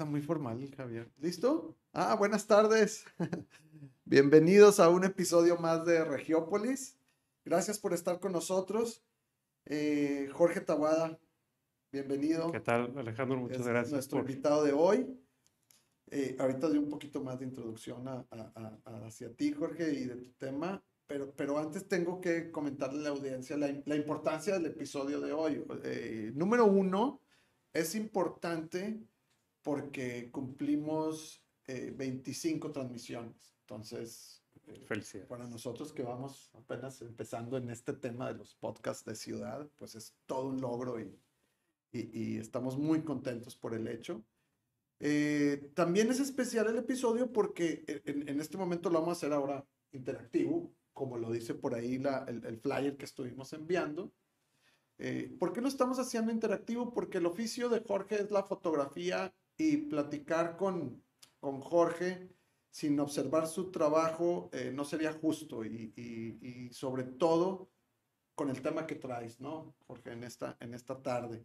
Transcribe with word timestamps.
Está 0.00 0.10
muy 0.10 0.22
formal, 0.22 0.66
Javier. 0.74 1.12
¿Listo? 1.18 1.76
Ah, 1.92 2.14
buenas 2.14 2.46
tardes. 2.46 3.04
Bienvenidos 4.06 4.80
a 4.80 4.88
un 4.88 5.04
episodio 5.04 5.58
más 5.58 5.84
de 5.84 6.02
Regiópolis. 6.06 6.96
Gracias 7.44 7.78
por 7.78 7.92
estar 7.92 8.18
con 8.18 8.32
nosotros. 8.32 9.04
Eh, 9.66 10.30
Jorge 10.32 10.62
Tawada, 10.62 11.20
bienvenido. 11.92 12.50
¿Qué 12.50 12.60
tal, 12.60 12.96
Alejandro? 12.96 13.36
Muchas 13.40 13.60
es 13.60 13.66
gracias. 13.66 13.92
nuestro 13.92 14.20
por- 14.22 14.30
invitado 14.30 14.64
de 14.64 14.72
hoy. 14.72 15.20
Eh, 16.10 16.34
ahorita 16.38 16.68
doy 16.68 16.78
un 16.78 16.88
poquito 16.88 17.22
más 17.22 17.38
de 17.38 17.44
introducción 17.44 18.08
a- 18.08 18.26
a- 18.30 18.78
a- 18.86 19.06
hacia 19.06 19.30
ti, 19.36 19.52
Jorge, 19.52 19.92
y 19.92 20.04
de 20.06 20.16
tu 20.16 20.30
tema, 20.38 20.82
pero, 21.06 21.30
pero 21.36 21.58
antes 21.58 21.86
tengo 21.86 22.22
que 22.22 22.50
comentarle 22.50 23.00
a 23.00 23.02
la 23.02 23.08
audiencia 23.10 23.54
la, 23.58 23.70
la 23.84 23.96
importancia 23.96 24.54
del 24.54 24.64
episodio 24.64 25.20
de 25.20 25.34
hoy. 25.34 25.62
Eh, 25.84 26.32
número 26.34 26.64
uno, 26.64 27.20
es 27.74 27.94
importante 27.94 28.98
porque 29.62 30.30
cumplimos 30.30 31.44
eh, 31.66 31.92
25 31.96 32.72
transmisiones. 32.72 33.54
Entonces, 33.60 34.44
eh, 34.66 34.84
para 35.28 35.46
nosotros 35.46 35.92
que 35.92 36.02
vamos 36.02 36.50
apenas 36.54 37.00
empezando 37.02 37.56
en 37.56 37.70
este 37.70 37.92
tema 37.92 38.28
de 38.32 38.38
los 38.38 38.54
podcasts 38.54 39.04
de 39.04 39.14
ciudad, 39.14 39.68
pues 39.76 39.94
es 39.94 40.16
todo 40.26 40.48
un 40.48 40.60
logro 40.60 41.00
y, 41.00 41.18
y- 41.92 42.34
y 42.34 42.38
estamos 42.38 42.78
muy 42.78 43.02
contentos 43.02 43.56
por 43.56 43.74
el 43.74 43.86
hecho. 43.88 44.24
Eh, 44.98 45.70
también 45.74 46.10
es 46.10 46.20
especial 46.20 46.68
el 46.68 46.78
episodio 46.78 47.32
porque 47.32 47.84
en, 48.04 48.28
en 48.28 48.40
este 48.40 48.58
momento 48.58 48.90
lo 48.90 49.00
vamos 49.00 49.16
a 49.16 49.18
hacer 49.18 49.32
ahora 49.32 49.66
interactivo, 49.92 50.74
como 50.92 51.16
lo 51.16 51.30
dice 51.30 51.54
por 51.54 51.74
ahí 51.74 51.98
la- 51.98 52.24
el, 52.28 52.44
el 52.44 52.58
flyer 52.58 52.96
que 52.96 53.04
estuvimos 53.06 53.52
enviando. 53.52 54.12
Eh, 54.98 55.34
¿Por 55.38 55.52
qué 55.52 55.60
lo 55.62 55.68
estamos 55.68 55.98
haciendo 55.98 56.30
interactivo? 56.32 56.92
Porque 56.92 57.18
el 57.18 57.26
oficio 57.26 57.68
de 57.70 57.80
Jorge 57.80 58.16
es 58.16 58.30
la 58.30 58.42
fotografía 58.44 59.34
y 59.60 59.76
platicar 59.76 60.56
con, 60.56 61.02
con 61.38 61.60
Jorge 61.60 62.30
sin 62.70 62.98
observar 62.98 63.46
su 63.46 63.70
trabajo 63.70 64.48
eh, 64.54 64.72
no 64.74 64.84
sería 64.84 65.12
justo 65.12 65.64
y, 65.64 65.92
y- 65.96 66.38
y 66.48 66.72
sobre 66.72 67.04
todo 67.04 67.68
con 68.34 68.48
el 68.48 68.62
tema 68.62 68.86
que 68.86 68.94
traes, 68.94 69.38
¿no, 69.38 69.74
Jorge, 69.86 70.12
en 70.12 70.24
esta, 70.24 70.56
en 70.60 70.72
esta 70.72 71.02
tarde? 71.02 71.44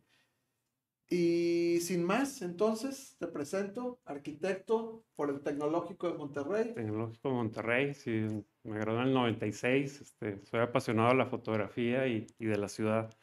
Y 1.09 1.79
sin 1.81 2.03
más, 2.03 2.41
entonces 2.41 3.15
te 3.19 3.27
presento, 3.27 3.99
arquitecto 4.05 5.03
por 5.15 5.29
el 5.29 5.41
Tecnológico 5.41 6.09
de 6.09 6.17
Monterrey. 6.17 6.73
Tecnológico 6.73 7.27
de 7.29 7.35
Monterrey, 7.35 7.93
sí, 7.93 8.25
me 8.63 8.79
gradué 8.79 9.01
en 9.01 9.07
el 9.09 9.13
96, 9.13 10.01
este, 10.01 10.43
soy 10.45 10.61
apasionado 10.61 11.09
de 11.09 11.15
la 11.15 11.25
fotografía 11.27 12.07
y, 12.07 12.25
y 12.39 12.45
de 12.45 12.57
la 12.57 12.69
ciudad. 12.69 13.13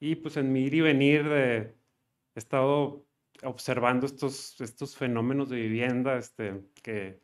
Y 0.00 0.14
pues 0.16 0.36
en 0.36 0.52
mi 0.52 0.62
ir 0.62 0.74
y 0.74 0.80
venir 0.80 1.28
de, 1.28 1.56
he 2.34 2.38
estado 2.38 3.04
observando 3.42 4.06
estos, 4.06 4.60
estos 4.60 4.96
fenómenos 4.96 5.48
de 5.50 5.56
vivienda 5.56 6.16
este, 6.16 6.62
que, 6.82 7.20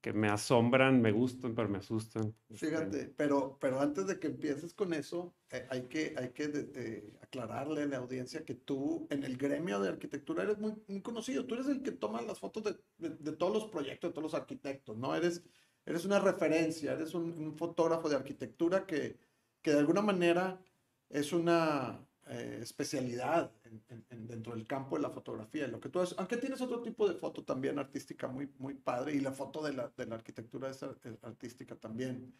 que 0.00 0.12
me 0.12 0.28
asombran, 0.28 1.00
me 1.00 1.10
gustan, 1.10 1.54
pero 1.54 1.68
me 1.68 1.78
asustan. 1.78 2.34
este, 2.48 2.66
Fíjate, 2.66 3.06
pero, 3.16 3.58
pero 3.60 3.80
antes 3.80 4.06
de 4.06 4.18
que 4.20 4.28
empieces 4.28 4.72
con 4.74 4.92
eso, 4.92 5.34
eh, 5.50 5.66
hay 5.70 5.82
que, 5.88 6.14
hay 6.16 6.30
que 6.30 6.48
de- 6.48 7.12
aclararle 7.22 7.82
a 7.82 7.86
la 7.86 7.96
audiencia 7.96 8.44
que 8.44 8.54
tú 8.54 9.06
en 9.10 9.24
el 9.24 9.36
gremio 9.36 9.80
de 9.80 9.88
arquitectura 9.88 10.44
eres 10.44 10.58
muy, 10.58 10.74
muy 10.86 11.02
conocido. 11.02 11.44
Tú 11.46 11.54
eres 11.54 11.66
el 11.68 11.82
que 11.82 11.92
toma 11.92 12.22
las 12.22 12.38
fotos 12.38 12.62
de, 12.64 12.76
de- 12.98 13.16
de 13.16 13.32
todos 13.32 13.52
los 13.52 13.66
proyectos, 13.66 14.10
de 14.10 14.14
todos 14.14 14.32
los 14.32 14.34
arquitectos, 14.40 14.96
¿no? 14.96 15.14
Eres, 15.14 15.42
eres 15.84 16.04
una 16.04 16.20
referencia, 16.20 16.92
eres 16.92 17.14
un, 17.14 17.32
un 17.32 17.56
fotógrafo 17.56 18.08
de 18.08 18.16
arquitectura 18.16 18.86
que, 18.86 19.18
que 19.62 19.72
de 19.72 19.78
alguna 19.78 20.02
manera 20.02 20.60
es 21.08 21.32
una 21.32 22.06
eh, 22.26 22.58
especialidad 22.62 23.52
en- 23.64 23.82
en- 23.88 24.06
en- 24.10 24.26
dentro 24.26 24.54
del 24.54 24.66
campo 24.66 24.96
de 24.96 25.02
la 25.02 25.10
fotografía. 25.10 25.68
Lo 25.68 25.80
que 25.80 25.88
tú 25.88 26.00
haces, 26.00 26.18
aunque 26.18 26.36
tienes 26.36 26.60
otro 26.60 26.82
tipo 26.82 27.08
de 27.08 27.14
foto 27.14 27.44
también 27.44 27.78
artística 27.78 28.26
muy, 28.28 28.50
muy 28.58 28.74
padre 28.74 29.14
y 29.14 29.20
la 29.20 29.32
foto 29.32 29.62
de 29.62 29.72
la, 29.72 29.92
de 29.96 30.06
la 30.06 30.16
arquitectura 30.16 30.70
es, 30.70 30.82
es 30.82 31.22
artística 31.22 31.76
también. 31.76 32.34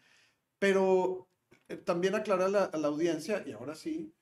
Pero 0.59 1.27
eh, 1.69 1.77
también 1.77 2.15
aclarar 2.15 2.47
a 2.47 2.49
la, 2.49 2.71
la 2.77 2.87
audiencia, 2.87 3.43
y 3.47 3.51
ahora 3.51 3.75
sí, 3.75 4.13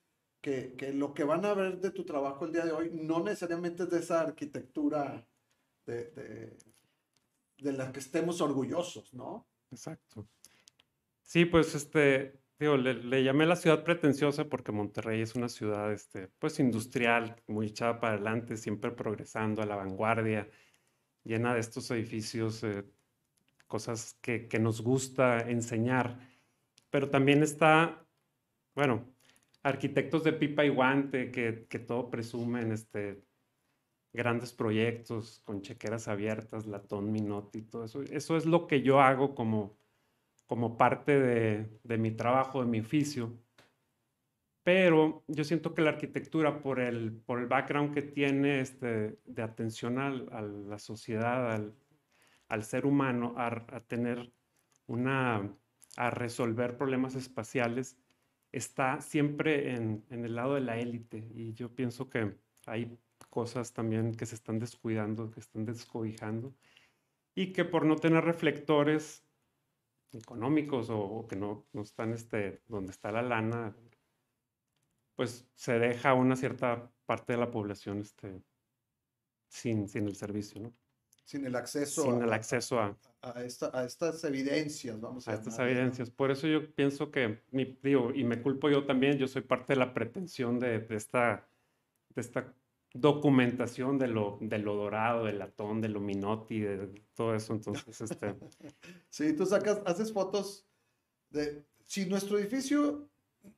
que, 0.41 0.75
que 0.77 0.93
lo 0.93 1.13
que 1.15 1.23
van 1.23 1.43
a 1.45 1.53
ver 1.55 1.79
de 1.79 1.89
tu 1.89 2.05
trabajo 2.05 2.45
el 2.45 2.51
día 2.51 2.65
de 2.65 2.71
hoy 2.71 2.91
no 2.93 3.23
necesariamente 3.23 3.83
es 3.83 3.89
de 3.89 3.99
esa 3.99 4.21
arquitectura 4.21 5.27
de, 5.87 6.05
de, 6.11 6.57
de 7.57 7.73
la 7.73 7.91
que 7.91 7.99
estemos 7.99 8.41
orgullosos, 8.41 9.13
¿no? 9.15 9.47
Exacto. 9.71 10.27
Sí, 11.23 11.45
pues 11.45 11.73
este, 11.73 12.39
digo, 12.59 12.77
le, 12.77 12.93
le 12.95 13.23
llamé 13.23 13.45
la 13.45 13.55
ciudad 13.55 13.83
pretenciosa 13.83 14.45
porque 14.49 14.71
Monterrey 14.71 15.21
es 15.21 15.35
una 15.35 15.49
ciudad, 15.49 15.91
este, 15.91 16.27
pues 16.39 16.59
industrial, 16.59 17.35
muy 17.47 17.67
echada 17.67 17.99
para 17.99 18.13
adelante, 18.13 18.57
siempre 18.57 18.91
progresando 18.91 19.61
a 19.61 19.65
la 19.65 19.75
vanguardia, 19.75 20.49
llena 21.23 21.53
de 21.53 21.59
estos 21.59 21.89
edificios, 21.91 22.63
eh, 22.63 22.85
cosas 23.67 24.17
que, 24.21 24.47
que 24.47 24.59
nos 24.59 24.81
gusta 24.81 25.39
enseñar, 25.49 26.19
pero 26.89 27.09
también 27.09 27.43
está, 27.43 28.07
bueno, 28.75 29.15
arquitectos 29.63 30.23
de 30.23 30.33
pipa 30.33 30.63
y 30.63 30.69
guante 30.69 31.31
que, 31.31 31.65
que 31.67 31.79
todo 31.79 32.09
presumen, 32.09 32.71
este, 32.71 33.23
grandes 34.13 34.53
proyectos 34.53 35.41
con 35.43 35.61
chequeras 35.61 36.07
abiertas, 36.07 36.65
latón, 36.65 37.11
minotti, 37.11 37.63
todo 37.63 37.85
eso. 37.85 38.01
Eso 38.03 38.37
es 38.37 38.45
lo 38.45 38.67
que 38.67 38.81
yo 38.81 39.01
hago 39.01 39.35
como, 39.35 39.77
como 40.45 40.77
parte 40.77 41.19
de, 41.19 41.79
de 41.83 41.97
mi 41.97 42.11
trabajo, 42.11 42.61
de 42.61 42.69
mi 42.69 42.79
oficio. 42.79 43.33
Pero 44.63 45.23
yo 45.27 45.43
siento 45.43 45.73
que 45.73 45.81
la 45.83 45.91
arquitectura, 45.91 46.61
por 46.61 46.79
el, 46.79 47.11
por 47.11 47.39
el 47.39 47.45
background 47.45 47.93
que 47.93 48.01
tiene 48.01 48.61
este, 48.61 49.19
de 49.25 49.41
atención 49.43 49.99
al- 49.99 50.27
a 50.31 50.41
la 50.41 50.79
sociedad, 50.79 51.51
al, 51.51 51.75
al 52.47 52.63
ser 52.63 52.85
humano, 52.85 53.35
a, 53.37 53.47
a 53.47 53.79
tener 53.81 54.31
una, 54.87 55.55
a 55.97 56.09
resolver 56.09 56.77
problemas 56.77 57.15
espaciales, 57.15 57.97
está 58.51 59.01
siempre 59.01 59.75
en, 59.75 60.03
en 60.09 60.25
el 60.25 60.35
lado 60.35 60.55
de 60.55 60.61
la 60.61 60.77
élite. 60.79 61.27
Y 61.35 61.53
yo 61.53 61.75
pienso 61.75 62.09
que 62.09 62.35
hay 62.65 62.97
cosas 63.29 63.73
también 63.73 64.15
que 64.15 64.25
se 64.25 64.35
están 64.35 64.59
descuidando, 64.59 65.29
que 65.29 65.41
están 65.41 65.65
descobijando, 65.65 66.55
y 67.35 67.51
que 67.51 67.65
por 67.65 67.85
no 67.85 67.97
tener 67.97 68.23
reflectores 68.23 69.24
económicos 70.13 70.89
o, 70.89 70.99
o 70.99 71.27
que 71.27 71.35
no, 71.35 71.65
no 71.73 71.81
están 71.81 72.13
este, 72.13 72.61
donde 72.67 72.91
está 72.91 73.11
la 73.11 73.21
lana, 73.21 73.75
pues 75.15 75.49
se 75.55 75.79
deja 75.79 76.13
una 76.13 76.35
cierta 76.35 76.91
parte 77.05 77.33
de 77.33 77.39
la 77.39 77.51
población 77.51 77.99
este, 77.99 78.41
sin, 79.49 79.87
sin 79.87 80.07
el 80.07 80.15
servicio, 80.15 80.61
¿no? 80.61 80.73
Sin 81.23 81.45
el 81.45 81.55
acceso, 81.55 82.03
Sin 82.03 82.21
a, 82.21 82.25
el 82.25 82.33
acceso 82.33 82.79
a, 82.79 82.95
a 83.21 83.43
esta- 83.43 83.71
a 83.77 83.85
estas 83.85 84.23
evidencias, 84.25 84.99
vamos 85.01 85.27
a, 85.27 85.31
a 85.31 85.33
estas 85.35 85.57
evidencias. 85.59 86.11
Por 86.11 86.29
eso 86.31 86.47
yo 86.47 86.73
pienso 86.75 87.09
que, 87.09 87.41
mi, 87.51 87.79
digo, 87.81 88.13
y 88.13 88.23
me 88.23 88.41
culpo 88.41 88.69
yo 88.69 88.85
también, 88.85 89.17
yo 89.17 89.27
soy 89.27 89.41
parte 89.41 89.73
de 89.73 89.79
la 89.79 89.93
pretensión 89.93 90.59
de, 90.59 90.79
de 90.79 90.95
esta, 90.95 91.47
de 92.13 92.21
esta 92.21 92.53
documentación 92.95 93.99
de 93.99 94.07
lo, 94.07 94.37
de 94.41 94.57
lo 94.57 94.75
dorado, 94.75 95.25
del 95.25 95.39
latón, 95.39 95.81
de 95.81 95.89
lo 95.89 95.99
minotti, 95.99 96.61
de, 96.61 96.77
de 96.77 97.01
todo 97.13 97.35
eso. 97.35 97.53
Entonces, 97.53 97.99
este, 98.01 98.35
Sí, 99.09 99.33
tú 99.33 99.45
sacas, 99.45 99.81
haces 99.85 100.13
fotos 100.13 100.65
de, 101.29 101.65
si 101.85 102.05
nuestro 102.05 102.39
edificio 102.39 103.09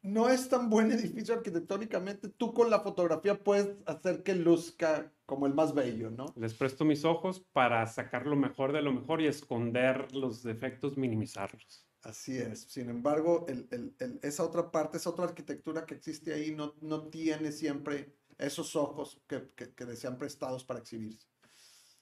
no 0.02 0.28
es 0.28 0.50
tan 0.50 0.70
buen 0.70 0.92
edificio 0.92 1.36
arquitectónicamente, 1.36 2.30
tú 2.30 2.52
con 2.54 2.70
la 2.72 2.80
fotografía 2.80 3.42
puedes 3.44 3.78
hacer 3.86 4.24
que 4.24 4.34
luzca 4.34 5.14
como 5.28 5.46
el 5.46 5.54
más 5.54 5.74
bello, 5.76 6.10
¿no? 6.10 6.26
les 6.36 6.54
presto 6.54 6.84
mis 6.84 7.06
ojos 7.06 7.40
para 7.52 7.86
sacar 7.86 8.26
lo 8.26 8.36
mejor 8.36 8.74
de 8.74 8.82
lo 8.82 8.92
mejor 8.92 9.22
y 9.22 9.28
esconder 9.28 10.14
los 10.16 10.42
defectos, 10.42 10.98
minimizarlos. 10.98 11.86
Así 12.02 12.38
es. 12.38 12.62
Sin 12.62 12.90
embargo, 12.90 13.46
el- 13.50 13.68
el- 13.72 13.94
el- 14.00 14.20
esa 14.24 14.44
otra 14.44 14.72
parte, 14.72 14.98
esa 14.98 15.10
otra 15.10 15.26
arquitectura 15.26 15.86
que 15.86 15.96
existe 15.96 16.34
ahí 16.34 16.56
no, 16.56 16.74
no 16.82 17.10
tiene 17.10 17.52
siempre 17.52 18.16
esos 18.38 18.76
ojos 18.76 19.22
que, 19.28 19.50
que, 19.56 19.74
que 19.74 19.86
desean 19.86 20.18
prestados 20.18 20.64
para 20.64 20.80
exhibirse. 20.80 21.28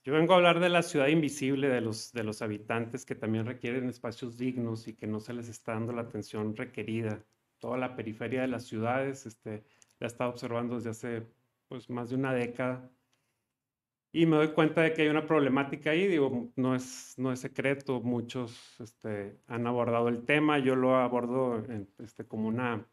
Yo 0.06 0.14
vengo 0.14 0.34
a 0.34 0.36
hablar 0.36 0.60
de 0.60 0.70
la 0.70 0.84
ciudad 0.84 1.08
invisible, 1.08 1.68
de 1.68 1.82
los, 1.82 2.12
de 2.12 2.24
los 2.24 2.44
habitantes 2.44 3.06
que 3.06 3.16
también 3.16 3.48
requieren 3.48 3.90
espacios 3.90 4.38
dignos 4.38 4.88
y 4.88 4.94
que 4.94 5.08
no 5.08 5.20
se 5.20 5.34
les 5.34 5.50
está 5.50 5.74
dando 5.74 5.94
la 5.94 6.04
atención 6.04 6.56
requerida. 6.56 7.26
Toda 7.58 7.78
la 7.80 7.96
periferia 7.96 8.42
de 8.42 8.48
las 8.48 8.66
ciudades, 8.66 9.26
este, 9.26 9.64
la 10.00 10.06
he 10.06 10.08
estado 10.08 10.30
observando 10.30 10.76
desde 10.76 10.92
hace 10.92 11.28
pues, 11.68 11.90
más 11.90 12.12
de 12.12 12.18
una 12.18 12.36
década. 12.36 12.88
Y 14.12 14.28
me 14.28 14.36
doy 14.38 14.50
cuenta 14.50 14.82
de 14.82 14.94
que 14.94 15.02
hay 15.02 15.08
una 15.08 15.26
problemática 15.26 15.90
ahí, 15.90 16.08
digo, 16.08 16.52
no 16.56 16.76
es, 16.76 17.16
no 17.18 17.32
es 17.32 17.40
secreto, 17.40 18.00
muchos 18.00 18.80
este, 18.80 19.40
han 19.48 19.66
abordado 19.66 20.08
el 20.08 20.24
tema, 20.24 20.60
yo 20.60 20.76
lo 20.76 20.98
abordo 20.98 21.66
este, 21.98 22.26
como 22.26 22.48
una 22.48 22.88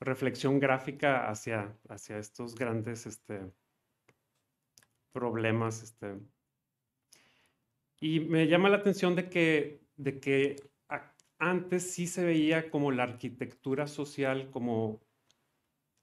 reflexión 0.00 0.58
gráfica 0.58 1.28
hacia, 1.28 1.76
hacia 1.88 2.18
estos 2.18 2.54
grandes 2.54 3.06
este, 3.06 3.50
problemas. 5.12 5.82
Este. 5.82 6.18
Y 8.00 8.20
me 8.20 8.46
llama 8.46 8.68
la 8.68 8.76
atención 8.76 9.16
de 9.16 9.28
que, 9.28 9.82
de 9.96 10.20
que 10.20 10.56
antes 11.38 11.92
sí 11.92 12.06
se 12.06 12.24
veía 12.24 12.70
como 12.70 12.90
la 12.90 13.04
arquitectura 13.04 13.86
social 13.86 14.50
como, 14.50 15.00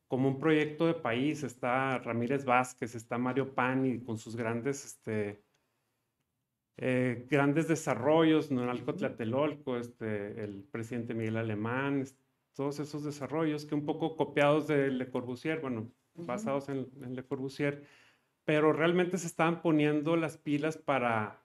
como 0.08 0.30
un 0.30 0.40
proyecto 0.40 0.88
de 0.88 0.94
país. 0.94 1.44
Está 1.44 2.00
Ramírez 2.00 2.46
Vázquez, 2.46 2.96
está 2.96 3.18
Mario 3.18 3.54
Pani 3.54 4.00
con 4.02 4.18
sus 4.18 4.36
grandes, 4.36 4.86
este, 4.86 5.44
eh, 6.78 7.26
grandes 7.30 7.68
desarrollos, 7.68 8.52
Nonalco 8.52 8.94
Tlatelolco, 8.96 9.78
este, 9.78 10.44
el 10.44 10.64
presidente 10.64 11.14
Miguel 11.14 11.38
Alemán, 11.38 12.06
todos 12.56 12.80
esos 12.80 13.04
desarrollos 13.04 13.66
que 13.66 13.76
un 13.76 13.86
poco 13.86 14.16
copiados 14.16 14.68
de 14.68 14.90
Le 14.90 15.10
Corbusier, 15.10 15.60
bueno, 15.60 15.92
basados 16.16 16.70
en, 16.70 16.90
en 17.02 17.16
Le 17.16 17.24
Corbusier, 17.24 17.86
pero 18.46 18.74
realmente 18.74 19.18
se 19.18 19.28
estaban 19.28 19.62
poniendo 19.62 20.16
las 20.16 20.38
pilas 20.38 20.78
para, 20.78 21.44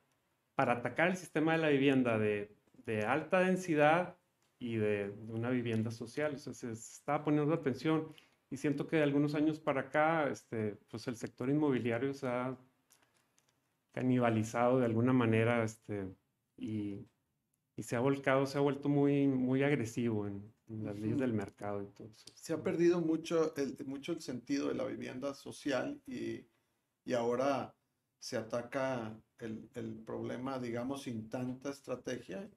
para 0.54 0.74
atacar 0.74 1.08
el 1.08 1.16
sistema 1.16 1.52
de 1.52 1.58
la 1.58 1.68
vivienda 1.68 2.18
de, 2.18 2.56
de 2.86 3.02
alta 3.04 3.40
densidad 3.40 4.16
y 4.58 4.76
de, 4.76 5.12
una 5.28 5.50
vivienda 5.50 5.90
social. 5.90 6.34
O 6.34 6.38
sea, 6.38 6.54
se, 6.54 6.70
estaba 6.70 7.24
poniendo 7.24 7.52
atención 7.52 8.14
y 8.50 8.56
siento 8.56 8.86
que 8.86 8.96
de 8.96 9.02
algunos 9.02 9.34
años 9.34 9.58
para 9.58 9.82
acá, 9.82 10.28
este, 10.30 10.76
pues 10.88 11.08
el 11.08 11.16
sector 11.16 11.50
inmobiliario 11.50 12.14
se 12.14 12.28
ha 12.28 12.56
canibalizado 13.92 14.78
de 14.78 14.86
alguna 14.86 15.12
manera 15.12 15.64
este, 15.64 16.06
y, 16.56 17.06
y 17.76 17.82
se 17.82 17.96
ha 17.96 18.00
volcado, 18.00 18.46
se 18.46 18.58
ha 18.58 18.60
vuelto 18.60 18.88
muy, 18.88 19.26
muy 19.26 19.64
agresivo 19.64 20.28
en, 20.28 20.52
las 20.70 20.98
leyes 20.98 21.18
del 21.18 21.32
mercado 21.32 21.82
y 21.82 21.86
todo 21.88 22.08
eso. 22.08 22.26
Se 22.34 22.52
ha 22.52 22.62
perdido 22.62 23.00
mucho 23.00 23.54
el, 23.56 23.76
mucho 23.86 24.12
el 24.12 24.20
sentido 24.20 24.68
de 24.68 24.74
la 24.74 24.84
vivienda 24.84 25.34
social 25.34 26.00
y 26.06 26.46
y 27.04 27.14
ahora 27.14 27.74
se 28.18 28.36
ataca 28.36 29.18
el, 29.38 30.02
problema, 30.04 30.58
digamos, 30.58 31.02
sin 31.02 31.28
tanta 31.28 31.70
estrategia. 31.70 32.48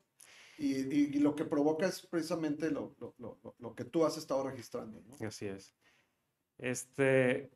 Y, 0.57 1.19
lo 1.19 1.35
que 1.35 1.45
provoca 1.45 1.87
es 1.87 2.05
precisamente 2.05 2.69
lo, 2.69 2.95
que 3.75 3.85
tú 3.85 4.05
has 4.05 4.17
estado 4.17 4.47
registrando. 4.47 5.01
Así 5.25 5.47
es. 5.47 5.73
Este, 6.57 7.49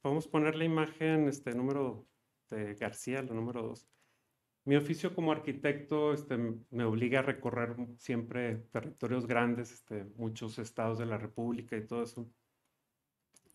podemos 0.00 0.26
poner 0.26 0.56
la 0.56 0.64
imagen, 0.64 1.28
este 1.28 1.54
número 1.54 2.06
de 2.48 2.74
García, 2.74 3.20
el 3.20 3.26
número 3.26 3.62
dos. 3.62 3.88
Mi 4.70 4.76
oficio 4.76 5.12
como 5.12 5.32
arquitecto 5.32 6.12
este, 6.12 6.38
me 6.70 6.84
obliga 6.84 7.18
a 7.18 7.22
recorrer 7.22 7.74
siempre 7.98 8.56
territorios 8.70 9.26
grandes, 9.26 9.72
este, 9.72 10.04
muchos 10.16 10.60
estados 10.60 10.98
de 10.98 11.06
la 11.06 11.18
República 11.18 11.76
y 11.76 11.84
todo 11.86 12.04
eso 12.04 12.30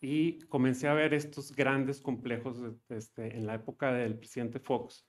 y 0.00 0.38
comencé 0.48 0.88
a 0.88 0.94
ver 0.94 1.14
estos 1.14 1.54
grandes 1.54 2.00
complejos 2.00 2.60
este, 2.88 3.36
en 3.36 3.46
la 3.46 3.54
época 3.54 3.92
del 3.92 4.18
presidente 4.18 4.60
Fox, 4.60 5.06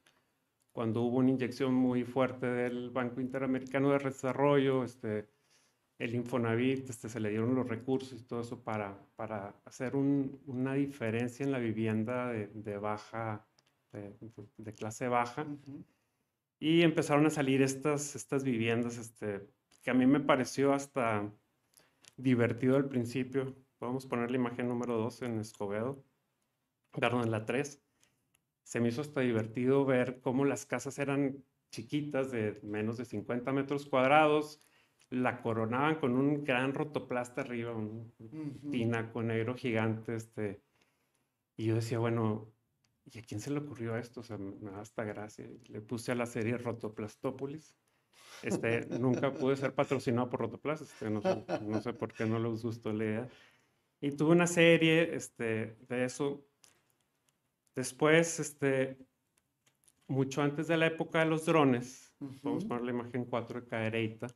cuando 0.71 1.01
hubo 1.01 1.17
una 1.17 1.31
inyección 1.31 1.73
muy 1.73 2.03
fuerte 2.03 2.45
del 2.47 2.89
Banco 2.89 3.19
Interamericano 3.19 3.91
de 3.91 3.99
Desarrollo, 3.99 4.83
este, 4.83 5.29
el 5.99 6.15
Infonavit, 6.15 6.89
este, 6.89 7.09
se 7.09 7.19
le 7.19 7.29
dieron 7.29 7.55
los 7.55 7.67
recursos 7.67 8.19
y 8.19 8.23
todo 8.23 8.41
eso 8.41 8.63
para, 8.63 8.97
para 9.15 9.55
hacer 9.65 9.95
una 9.95 10.73
diferencia 10.73 11.43
en 11.43 11.51
la 11.51 11.59
vivienda 11.59 12.29
de, 12.29 12.77
baja, 12.77 13.45
de, 13.91 14.73
clase 14.73 15.07
baja. 15.07 15.45
Y 16.59 16.81
empezaron 16.81 17.25
a 17.25 17.29
salir 17.29 17.61
estas, 17.61 18.15
estas 18.15 18.43
viviendas 18.43 18.97
este, 18.97 19.47
que 19.83 19.91
a 19.91 19.93
mí 19.93 20.05
me 20.05 20.19
pareció 20.19 20.73
hasta 20.73 21.31
divertido 22.17 22.77
al 22.77 22.89
principio, 22.89 23.55
Podemos 23.77 24.07
poner 24.07 24.31
la 24.31 24.37
imagen 24.37 24.67
número 24.67 24.97
2 24.97 25.21
en 25.21 25.39
Escobedo, 25.39 26.03
perdón, 26.91 27.23
en 27.23 27.31
la 27.31 27.45
3. 27.45 27.79
Se 28.63 28.79
me 28.79 28.89
hizo 28.89 29.01
hasta 29.01 29.21
divertido 29.21 29.85
ver 29.85 30.19
cómo 30.19 30.45
las 30.45 30.65
casas 30.65 30.97
eran 30.97 31.43
chiquitas, 31.69 32.31
de 32.31 32.59
menos 32.63 32.97
de 32.97 33.05
50 33.05 33.51
metros 33.51 33.85
cuadrados, 33.85 34.63
la 35.09 35.41
coronaban 35.41 35.99
con 35.99 36.13
un 36.13 36.43
gran 36.43 36.73
rotoplasta 36.73 37.41
arriba, 37.41 37.75
un 37.75 38.13
tinaco 38.71 39.21
negro 39.21 39.53
gigante, 39.55 40.15
este, 40.15 40.61
y 41.55 41.65
yo 41.65 41.75
decía, 41.75 41.99
bueno, 41.99 42.51
¿y 43.11 43.19
a 43.19 43.21
quién 43.21 43.39
se 43.39 43.51
le 43.51 43.59
ocurrió 43.59 43.95
esto? 43.97 44.21
O 44.21 44.23
sea, 44.23 44.37
me 44.37 44.71
da 44.71 44.81
hasta 44.81 45.03
gracia. 45.03 45.47
Le 45.67 45.81
puse 45.81 46.11
a 46.11 46.15
la 46.15 46.25
serie 46.25 46.57
Rotoplastópolis. 46.57 47.75
Este, 48.43 48.85
nunca 48.99 49.33
pude 49.33 49.55
ser 49.55 49.73
patrocinado 49.73 50.29
por 50.29 50.41
Rotoplast, 50.41 50.83
este, 50.83 51.09
no, 51.09 51.21
sé, 51.21 51.45
no, 51.61 51.81
sé, 51.81 51.93
por 51.93 52.13
qué 52.13 52.25
no 52.25 52.39
les 52.39 52.61
gustó 52.61 52.93
la 52.93 53.03
idea. 53.03 53.29
Y 54.01 54.11
tuve 54.11 54.31
una 54.31 54.47
serie 54.47 55.15
este, 55.15 55.77
de 55.87 56.05
eso. 56.05 56.45
Después, 57.75 58.39
este, 58.39 58.97
mucho 60.07 60.41
antes 60.41 60.67
de 60.67 60.77
la 60.77 60.87
época 60.87 61.19
de 61.19 61.25
los 61.25 61.45
drones, 61.45 62.13
vamos 62.43 62.65
a 62.65 62.67
poner 62.67 62.83
la 62.83 62.91
imagen 62.91 63.25
4 63.25 63.61
de 63.61 63.67
Cadereyta, 63.67 64.27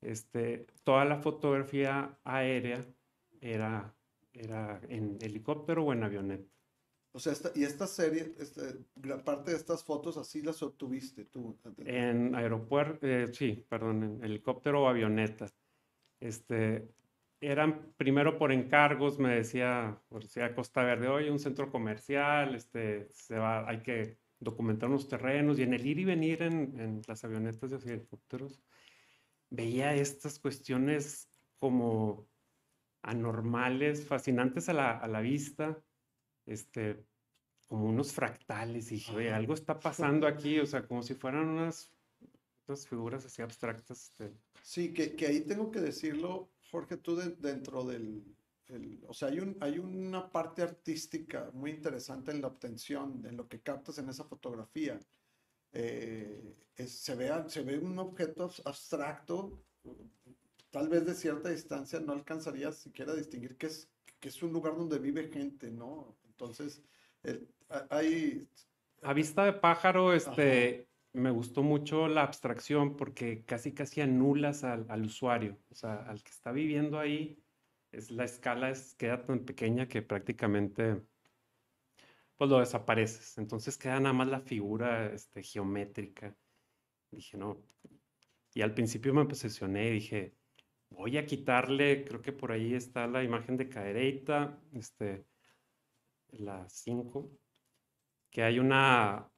este, 0.00 0.66
toda 0.82 1.04
la 1.06 1.16
fotografía 1.16 2.18
aérea 2.24 2.84
era, 3.40 3.94
era 4.32 4.80
en 4.88 5.18
helicóptero 5.22 5.84
o 5.84 5.92
en 5.92 6.02
avioneta. 6.02 6.53
O 7.16 7.20
sea, 7.20 7.32
esta, 7.32 7.52
y 7.54 7.62
esta 7.62 7.86
serie, 7.86 8.34
este, 8.40 8.86
gran 8.96 9.22
parte 9.22 9.52
de 9.52 9.56
estas 9.56 9.84
fotos 9.84 10.16
así 10.16 10.42
las 10.42 10.60
obtuviste 10.64 11.24
tú. 11.26 11.56
En 11.78 12.34
aeropuerto, 12.34 13.06
eh, 13.06 13.32
sí, 13.32 13.64
perdón, 13.68 14.02
en 14.02 14.24
helicóptero 14.24 14.82
o 14.82 14.88
avioneta. 14.88 15.46
Este, 16.18 16.88
eran 17.40 17.94
primero 17.96 18.36
por 18.36 18.50
encargos, 18.50 19.20
me 19.20 19.36
decía, 19.36 20.02
decía 20.10 20.56
Costa 20.56 20.82
Verde, 20.82 21.06
oye, 21.06 21.30
un 21.30 21.38
centro 21.38 21.70
comercial, 21.70 22.56
este, 22.56 23.06
se 23.12 23.38
va, 23.38 23.68
hay 23.68 23.80
que 23.80 24.18
documentar 24.40 24.88
unos 24.88 25.06
terrenos 25.06 25.60
y 25.60 25.62
en 25.62 25.74
el 25.74 25.86
ir 25.86 26.00
y 26.00 26.04
venir 26.04 26.42
en, 26.42 26.80
en 26.80 27.02
las 27.06 27.22
avionetas 27.22 27.70
y 27.70 27.74
los 27.74 27.86
helicópteros, 27.86 28.60
veía 29.50 29.94
estas 29.94 30.40
cuestiones 30.40 31.28
como 31.60 32.26
anormales, 33.02 34.04
fascinantes 34.04 34.68
a 34.68 34.72
la, 34.72 34.98
a 34.98 35.06
la 35.06 35.20
vista, 35.20 35.80
este, 36.46 37.04
como 37.66 37.86
unos 37.86 38.12
fractales, 38.12 38.90
y 38.92 38.96
dije, 38.96 39.16
oye, 39.16 39.32
algo 39.32 39.54
está 39.54 39.78
pasando 39.78 40.26
aquí, 40.26 40.58
o 40.60 40.66
sea, 40.66 40.86
como 40.86 41.02
si 41.02 41.14
fueran 41.14 41.48
unas, 41.48 41.90
unas 42.66 42.86
figuras 42.86 43.24
así 43.24 43.42
abstractas. 43.42 44.10
Este. 44.10 44.32
Sí, 44.62 44.92
que, 44.92 45.14
que 45.14 45.26
ahí 45.26 45.40
tengo 45.40 45.70
que 45.70 45.80
decirlo, 45.80 46.50
Jorge, 46.70 46.96
tú 46.96 47.16
dentro 47.16 47.84
del, 47.84 48.24
o 49.06 49.12
sea, 49.12 49.28
hay, 49.28 49.40
un, 49.40 49.56
hay 49.60 49.78
una 49.78 50.30
parte 50.30 50.62
artística 50.62 51.50
muy 51.52 51.70
interesante 51.70 52.30
en 52.30 52.40
la 52.40 52.48
obtención, 52.48 53.24
en 53.26 53.36
lo 53.36 53.46
que 53.46 53.60
captas 53.60 53.98
en 53.98 54.08
esa 54.08 54.24
fotografía. 54.24 54.98
Eh, 55.72 56.56
se, 56.86 57.14
ve, 57.14 57.30
se 57.48 57.62
ve 57.62 57.78
un 57.78 57.98
objeto 57.98 58.50
abstracto, 58.64 59.64
tal 60.70 60.88
vez 60.88 61.04
de 61.04 61.14
cierta 61.14 61.50
distancia 61.50 62.00
no 62.00 62.12
alcanzarías 62.12 62.76
siquiera 62.76 63.12
a 63.12 63.16
distinguir 63.16 63.56
que 63.56 63.66
es, 63.66 63.88
que 64.18 64.28
es 64.28 64.42
un 64.42 64.52
lugar 64.52 64.76
donde 64.76 64.98
vive 64.98 65.28
gente, 65.28 65.70
¿no? 65.70 66.16
Entonces, 66.38 66.82
hay... 67.90 68.48
A 69.02 69.12
vista 69.12 69.44
de 69.44 69.52
pájaro, 69.52 70.14
este, 70.14 70.88
me 71.12 71.30
gustó 71.30 71.62
mucho 71.62 72.08
la 72.08 72.22
abstracción 72.22 72.96
porque 72.96 73.44
casi 73.44 73.72
casi 73.72 74.00
anulas 74.00 74.64
al, 74.64 74.86
al, 74.88 75.04
usuario, 75.04 75.58
o 75.70 75.74
sea, 75.74 75.96
al 76.08 76.22
que 76.22 76.30
está 76.30 76.52
viviendo 76.52 76.98
ahí, 76.98 77.38
es, 77.92 78.10
la 78.10 78.24
escala 78.24 78.70
es, 78.70 78.94
queda 78.94 79.24
tan 79.24 79.40
pequeña 79.40 79.86
que 79.88 80.02
prácticamente 80.02 81.02
pues 82.36 82.50
lo 82.50 82.58
desapareces. 82.58 83.38
Entonces 83.38 83.78
queda 83.78 84.00
nada 84.00 84.12
más 84.12 84.28
la 84.28 84.40
figura 84.40 85.12
este, 85.12 85.42
geométrica. 85.42 86.34
Dije, 87.10 87.36
no. 87.36 87.62
Y 88.54 88.62
al 88.62 88.74
principio 88.74 89.14
me 89.14 89.22
obsesioné 89.22 89.88
y 89.88 89.92
dije, 89.92 90.34
voy 90.90 91.16
a 91.18 91.26
quitarle, 91.26 92.04
creo 92.04 92.22
que 92.22 92.32
por 92.32 92.52
ahí 92.52 92.74
está 92.74 93.06
la 93.06 93.22
imagen 93.22 93.56
de 93.56 93.68
Cadereyta, 93.68 94.58
este, 94.72 95.24
la 96.38 96.68
5, 96.68 97.30
que 98.30 98.42
hay 98.42 98.58
una, 98.58 99.30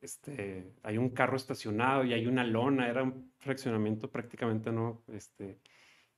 este, 0.00 0.72
hay 0.82 0.98
un 0.98 1.10
carro 1.10 1.36
estacionado 1.36 2.04
y 2.04 2.12
hay 2.12 2.26
una 2.26 2.44
lona, 2.44 2.88
era 2.88 3.02
un 3.02 3.32
fraccionamiento 3.38 4.10
prácticamente, 4.10 4.70
¿no? 4.72 5.04
Este, 5.08 5.60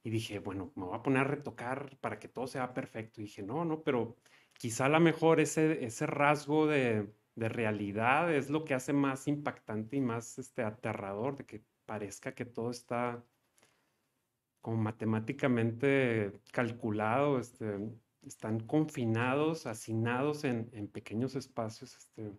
y 0.03 0.11
dije, 0.11 0.39
bueno, 0.39 0.73
me 0.77 0.85
voy 0.85 0.97
a 0.97 1.03
poner 1.03 1.23
a 1.23 1.25
retocar 1.25 1.97
para 2.01 2.19
que 2.19 2.29
todo 2.29 2.47
sea 2.47 2.73
perfecto. 2.75 3.21
Y 3.21 3.25
dije, 3.25 3.43
no, 3.43 3.65
no, 3.65 3.83
pero 3.83 4.17
quizá 4.53 4.87
a 4.87 4.89
lo 4.89 5.01
mejor 5.01 5.41
ese, 5.41 5.85
ese 5.85 6.07
rasgo 6.07 6.67
de, 6.67 7.13
de 7.37 7.49
realidad 7.49 8.33
es 8.35 8.51
lo 8.51 8.65
que 8.65 8.75
hace 8.75 8.93
más 8.93 9.29
impactante 9.29 9.97
y 9.97 10.01
más 10.01 10.39
este, 10.39 10.63
aterrador, 10.63 11.37
de 11.37 11.45
que 11.47 11.65
parezca 11.85 12.35
que 12.35 12.45
todo 12.45 12.71
está 12.71 13.25
como 14.61 14.79
matemáticamente 14.79 16.33
calculado, 16.53 17.39
este, 17.39 17.79
están 18.27 18.61
confinados, 18.61 19.67
hacinados 19.67 20.45
en, 20.45 20.69
en 20.73 20.89
pequeños 20.89 21.37
espacios. 21.37 21.97
Este, 21.97 22.33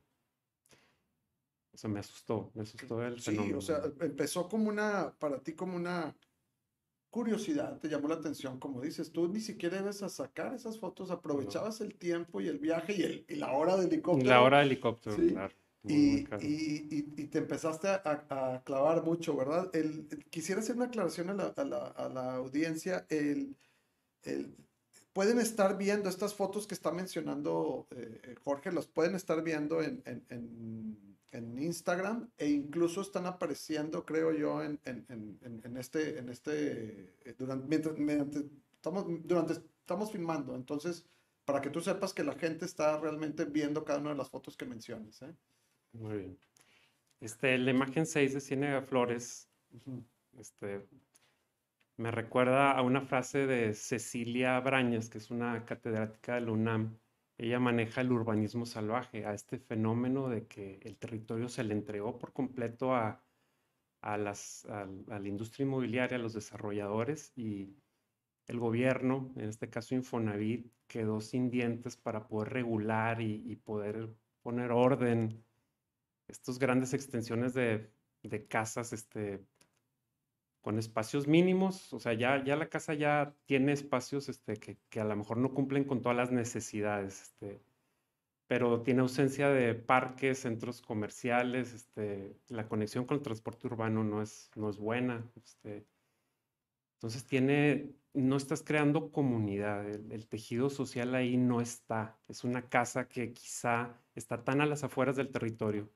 eso 1.73 1.89
me 1.89 1.99
asustó, 1.99 2.51
me 2.55 2.63
asustó 2.63 3.03
el 3.03 3.19
sí, 3.19 3.37
o 3.53 3.61
sea, 3.61 3.83
empezó 4.01 4.49
como 4.49 4.69
una, 4.69 5.13
para 5.19 5.39
ti 5.43 5.53
como 5.53 5.75
una 5.75 6.15
curiosidad, 7.09 7.79
te 7.79 7.87
llamó 7.87 8.07
la 8.07 8.15
atención, 8.15 8.59
como 8.59 8.81
dices, 8.81 9.11
tú 9.11 9.27
ni 9.27 9.39
siquiera 9.39 9.79
ibas 9.79 10.01
a 10.03 10.09
sacar 10.09 10.53
esas 10.53 10.79
fotos, 10.79 11.11
aprovechabas 11.11 11.79
el 11.81 11.95
tiempo 11.95 12.41
y 12.41 12.47
el 12.47 12.59
viaje 12.59 12.93
y, 12.93 13.01
el, 13.03 13.25
y 13.29 13.35
la 13.35 13.51
hora 13.51 13.77
de 13.77 13.85
helicóptero. 13.85 14.29
La 14.29 14.41
hora 14.41 14.59
de 14.59 14.65
helicóptero, 14.65 15.15
claro. 15.15 15.53
y, 15.83 16.25
y, 16.41 17.13
y, 17.15 17.27
te 17.27 17.37
empezaste 17.37 17.87
a, 17.87 18.25
a, 18.29 18.63
clavar 18.63 19.03
mucho, 19.03 19.35
¿verdad? 19.35 19.69
El, 19.73 20.07
quisiera 20.29 20.61
hacer 20.61 20.75
una 20.75 20.85
aclaración 20.85 21.29
a 21.29 21.33
la, 21.33 21.45
a 21.55 21.63
la, 21.63 21.87
a 21.87 22.09
la 22.09 22.35
audiencia. 22.35 23.05
El, 23.09 23.55
el, 24.23 24.66
pueden 25.17 25.39
estar 25.39 25.79
viendo 25.79 26.09
estas 26.09 26.35
fotos 26.35 26.67
que 26.67 26.75
está 26.75 26.91
mencionando 26.91 27.87
eh, 27.89 28.35
Jorge, 28.43 28.71
las 28.71 28.85
pueden 28.85 29.15
estar 29.15 29.41
viendo 29.41 29.81
en, 29.81 30.03
en, 30.05 30.23
en, 30.29 31.17
en, 31.31 31.57
Instagram 31.57 32.29
e 32.37 32.47
incluso 32.51 33.01
están 33.01 33.25
apareciendo, 33.25 34.05
creo 34.05 34.31
yo, 34.31 34.61
en, 34.61 34.79
este, 35.75 36.19
en 36.19 36.29
este, 36.29 37.15
eh, 37.25 37.33
durante, 37.35 37.67
mientras, 37.97 38.45
estamos, 38.75 39.05
durante, 39.23 39.53
estamos 39.53 40.11
filmando. 40.11 40.53
Entonces, 40.53 41.03
para 41.45 41.61
que 41.61 41.71
tú 41.71 41.81
sepas 41.81 42.13
que 42.13 42.23
la 42.23 42.35
gente 42.35 42.65
está 42.65 42.99
realmente 42.99 43.45
viendo 43.45 43.83
cada 43.83 43.97
una 43.97 44.11
de 44.11 44.17
las 44.17 44.29
fotos 44.29 44.55
que 44.55 44.65
mencionas. 44.65 45.19
¿eh? 45.23 45.33
Muy 45.93 46.17
bien. 46.19 46.37
Este, 47.21 47.57
la 47.57 47.71
imagen 47.71 48.05
6 48.05 48.35
de 48.35 48.39
Ciénaga 48.39 48.83
Flores, 48.83 49.49
este, 50.37 50.85
me 51.97 52.11
recuerda 52.11 52.71
a 52.71 52.81
una 52.83 53.01
frase 53.01 53.47
de 53.47 53.73
Cecilia 53.73 54.59
Brañas, 54.59 55.09
que 55.09 55.17
es 55.17 55.31
una 55.31 55.65
catedrática 55.65 56.35
de 56.35 56.41
la 56.41 56.51
UNAM. 56.51 56.99
Ella 57.37 57.59
maneja 57.59 58.01
el 58.01 58.11
urbanismo 58.11 58.65
salvaje, 58.65 59.25
a 59.25 59.33
este 59.33 59.57
fenómeno 59.59 60.29
de 60.29 60.47
que 60.47 60.79
el 60.83 60.97
territorio 60.97 61.49
se 61.49 61.63
le 61.63 61.73
entregó 61.73 62.17
por 62.19 62.33
completo 62.33 62.95
a, 62.95 63.23
la 64.01 65.27
industria 65.27 65.65
inmobiliaria, 65.65 66.17
a 66.17 66.21
los 66.21 66.33
desarrolladores 66.33 67.33
y 67.35 67.75
el 68.45 68.59
gobierno, 68.59 69.33
en 69.35 69.49
este 69.49 69.69
caso 69.69 69.95
Infonavit, 69.95 70.71
quedó 70.87 71.19
sin 71.19 71.49
dientes 71.49 71.97
para 71.97 72.27
poder 72.27 72.53
regular 72.53 73.21
y, 73.21 73.43
y 73.45 73.55
poder 73.57 74.09
poner 74.41 74.71
orden. 74.71 75.43
Estas 76.27 76.59
grandes 76.59 76.93
extensiones 76.93 77.53
de, 77.53 77.91
de 78.23 78.47
casas 78.47 78.93
este, 78.93 79.43
con 80.67 80.79
espacios 80.79 81.27
mínimos, 81.27 81.93
o 81.93 81.99
sea, 82.01 82.11
ya, 82.11 82.43
ya 82.43 82.57
la 82.57 82.67
casa 82.67 82.93
ya 82.93 83.33
tiene 83.45 83.71
espacios 83.71 84.27
este, 84.27 84.57
que, 84.57 84.99
a 84.99 85.05
lo 85.05 85.15
mejor 85.15 85.37
no 85.37 85.53
cumplen 85.53 85.85
con 85.85 86.01
todas 86.01 86.17
las 86.17 86.29
necesidades, 86.29 87.21
este, 87.21 87.61
pero 88.47 88.81
tiene 88.81 88.99
ausencia 88.99 89.47
de 89.49 89.75
parques, 89.75 90.39
centros 90.39 90.81
comerciales, 90.81 91.71
este, 91.73 92.35
la 92.49 92.67
conexión 92.67 93.05
con 93.05 93.15
el 93.15 93.23
transporte 93.23 93.65
urbano 93.65 94.03
no 94.03 94.21
es, 94.21 94.51
no 94.55 94.69
es 94.69 94.77
buena. 94.77 95.23
Entonces 96.95 97.25
tiene, 97.25 97.93
no 98.11 98.35
estás 98.35 98.61
creando 98.61 99.09
comunidad, 99.13 99.89
el, 99.89 100.11
el, 100.11 100.27
tejido 100.27 100.69
social 100.69 101.15
ahí 101.15 101.37
no 101.37 101.61
está. 101.61 102.19
Es 102.27 102.43
una 102.43 102.67
casa 102.67 103.07
que 103.07 103.31
quizá 103.31 104.01
está 104.15 104.43
tan 104.43 104.59
a 104.59 104.65
las 104.65 104.83
afueras 104.83 105.15
del 105.15 105.31
territorio 105.31 105.89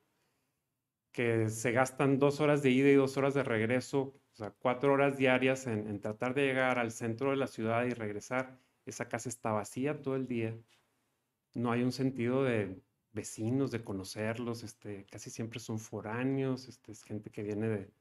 que 1.12 1.50
se 1.50 1.74
gastan 1.74 2.20
dos 2.20 2.40
horas 2.40 2.64
de 2.64 2.70
ida 2.70 2.90
y 2.90 2.96
dos 2.96 3.18
horas 3.18 3.34
de 3.34 3.44
regreso 3.44 4.21
o 4.34 4.36
sea, 4.36 4.52
cuatro 4.52 4.94
horas 4.94 5.18
diarias 5.18 5.68
en, 5.68 6.00
tratar 6.00 6.34
de 6.34 6.46
llegar 6.46 6.80
al 6.80 6.92
centro 6.92 7.32
de 7.32 7.36
la 7.36 7.48
ciudad 7.48 7.86
y 7.86 7.92
regresar. 7.92 8.58
Esa 8.86 9.08
casa 9.10 9.30
está 9.30 9.52
vacía 9.52 10.02
todo 10.02 10.16
el 10.16 10.28
día. 10.28 10.58
No 11.54 11.72
hay 11.72 11.84
un 11.84 11.92
sentido 11.92 12.44
de 12.44 12.82
vecinos, 13.12 13.72
de 13.72 13.84
conocerlos. 13.84 14.64
Este, 14.64 15.06
casi 15.06 15.30
siempre 15.30 15.60
son 15.60 15.80
foráneos, 15.80 16.70
este, 16.70 16.94
es 16.94 17.04
gente 17.04 17.30
que 17.30 17.44
viene 17.44 17.68
de, 17.68 17.92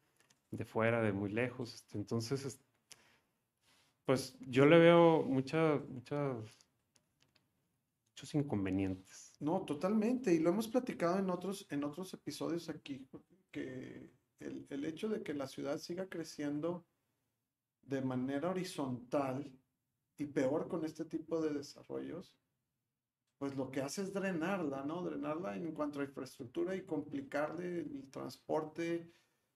de 0.52 0.64
fuera, 0.64 1.02
de 1.02 1.12
muy 1.12 1.30
lejos. 1.30 1.74
Este, 1.74 1.98
entonces, 1.98 2.60
pues 4.04 4.36
yo 4.40 4.66
le 4.66 4.78
veo 4.78 5.22
muchas, 5.24 5.80
muchas, 5.88 6.36
muchos 8.12 8.34
inconvenientes. 8.34 9.32
No, 9.40 9.62
totalmente. 9.64 10.32
Y 10.32 10.38
lo 10.38 10.50
hemos 10.50 10.68
platicado 10.68 11.18
en 11.18 11.28
otros, 11.28 11.66
en 11.70 11.82
otros 11.82 12.14
episodios 12.14 12.68
aquí, 12.68 13.04
que 13.50 14.19
el, 14.40 14.66
el, 14.70 14.84
hecho 14.84 15.08
de 15.08 15.22
que 15.22 15.34
la 15.34 15.46
ciudad 15.46 15.78
siga 15.78 16.08
creciendo 16.08 16.86
de 17.82 18.02
manera 18.02 18.50
horizontal 18.50 19.52
y 20.16 20.26
peor 20.26 20.68
con 20.68 20.84
este 20.84 21.04
tipo 21.04 21.40
de 21.40 21.54
desarrollos, 21.54 22.38
pues 23.38 23.56
lo 23.56 23.70
que 23.70 23.80
hace 23.80 24.02
es 24.02 24.12
drenarla, 24.12 24.84
¿no? 24.84 25.02
Drenarla 25.02 25.56
en 25.56 25.72
cuanto 25.72 26.00
a 26.00 26.04
infraestructura 26.04 26.76
y 26.76 26.82
complicarle 26.82 27.80
el 27.80 28.10
transporte. 28.10 29.10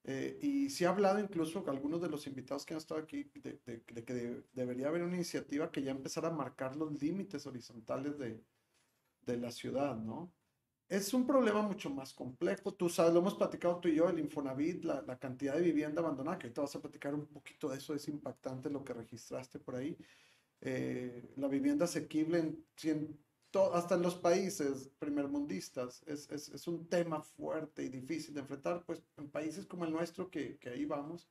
Eh, 0.04 0.38
y 0.42 0.70
se 0.70 0.86
ha 0.86 0.90
hablado 0.90 1.18
incluso 1.18 1.62
con 1.62 1.74
algunos 1.74 2.00
de 2.00 2.08
los 2.10 2.26
invitados 2.26 2.64
que 2.64 2.74
han 2.74 2.78
estado 2.78 3.00
aquí 3.00 3.24
de, 3.34 3.58
que 3.82 4.14
de, 4.14 4.44
debería 4.52 4.88
haber 4.88 5.02
una 5.02 5.16
iniciativa 5.16 5.70
que 5.70 5.82
ya 5.82 5.90
empezara 5.90 6.28
a 6.28 6.32
marcar 6.32 6.76
los 6.76 7.00
límites 7.00 7.46
horizontales 7.46 8.18
de 8.18 9.36
la 9.36 9.50
ciudad, 9.50 9.96
¿no? 9.96 10.32
Es 10.94 11.12
un 11.12 11.26
problema 11.26 11.60
mucho 11.62 11.90
más 11.90 12.12
complejo. 12.12 12.72
Tú 12.72 12.88
sabes, 12.88 13.12
lo 13.12 13.18
hemos 13.18 13.34
platicado 13.34 13.80
tú 13.80 13.88
y 13.88 13.96
yo, 13.96 14.08
el 14.08 14.20
Infonavit, 14.20 14.84
la, 14.84 15.02
la 15.02 15.18
cantidad 15.18 15.54
de 15.54 15.62
vivienda 15.62 16.00
abandonada, 16.00 16.38
que 16.38 16.50
te 16.50 16.60
vas 16.60 16.74
a 16.76 16.80
platicar 16.80 17.14
un 17.14 17.26
poquito 17.26 17.68
de 17.68 17.78
eso, 17.78 17.94
es 17.94 18.06
impactante 18.06 18.70
lo 18.70 18.84
que 18.84 18.92
registraste 18.92 19.58
por 19.58 19.74
ahí. 19.74 19.96
Eh, 20.60 21.32
la 21.36 21.48
vivienda 21.48 21.86
asequible 21.86 22.38
en, 22.38 22.64
en 22.84 23.18
hasta 23.72 23.94
en 23.94 24.02
los 24.02 24.16
países 24.16 24.90
primermundistas 24.98 26.02
es, 26.06 26.28
es, 26.30 26.48
es, 26.48 26.66
un 26.66 26.88
tema 26.88 27.22
fuerte 27.22 27.84
y 27.84 27.88
difícil 27.88 28.34
de 28.34 28.40
enfrentar, 28.40 28.82
pues 28.84 29.00
en 29.16 29.28
países 29.28 29.64
como 29.66 29.84
el 29.84 29.92
nuestro, 29.92 30.28
que, 30.28 30.56
que 30.58 30.70
ahí 30.70 30.84
vamos, 30.84 31.28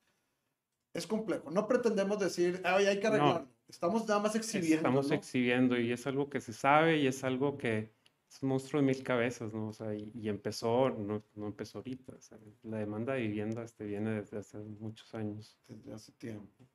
es 0.94 1.06
complejo. 1.06 1.52
No 1.52 1.68
pretendemos 1.68 2.20
decir, 2.20 2.62
ay, 2.64 2.86
hay 2.86 3.00
que 3.00 3.08
arreglarlo. 3.08 3.48
No, 3.48 3.52
estamos 3.68 4.08
nada 4.08 4.22
más 4.22 4.36
exhibiendo. 4.36 4.78
Estamos 4.78 5.10
¿no? 5.10 5.16
exhibiendo 5.16 5.78
y 5.78 5.92
es 5.92 6.08
algo 6.08 6.30
que 6.30 6.40
se 6.40 6.54
sabe 6.54 7.00
y 7.00 7.08
es 7.08 7.24
algo 7.24 7.58
que 7.58 7.92
es 8.34 8.42
un 8.42 8.50
monstruo 8.50 8.82
de 8.82 8.88
mil 8.88 9.04
cabezas, 9.04 9.54
¿no? 9.54 9.70
O 9.70 9.74
sea, 9.74 9.94
y, 9.94 10.12
y 10.16 10.28
empezó, 10.28 10.90
no, 10.90 11.24
no, 11.36 11.48
empezó 11.48 11.78
ahorita. 11.80 12.14
O 12.16 12.22
sea, 12.22 12.40
la 12.64 12.78
demanda 12.78 13.14
de 13.14 13.22
vivienda 13.22 13.64
este, 13.64 13.86
viene 13.86 14.12
desde 14.22 14.38
hace 14.38 14.58
muchos 14.58 15.14
años. 15.14 15.60
Desde 15.68 15.94
hace 15.94 16.12
tiempo. 16.14 16.66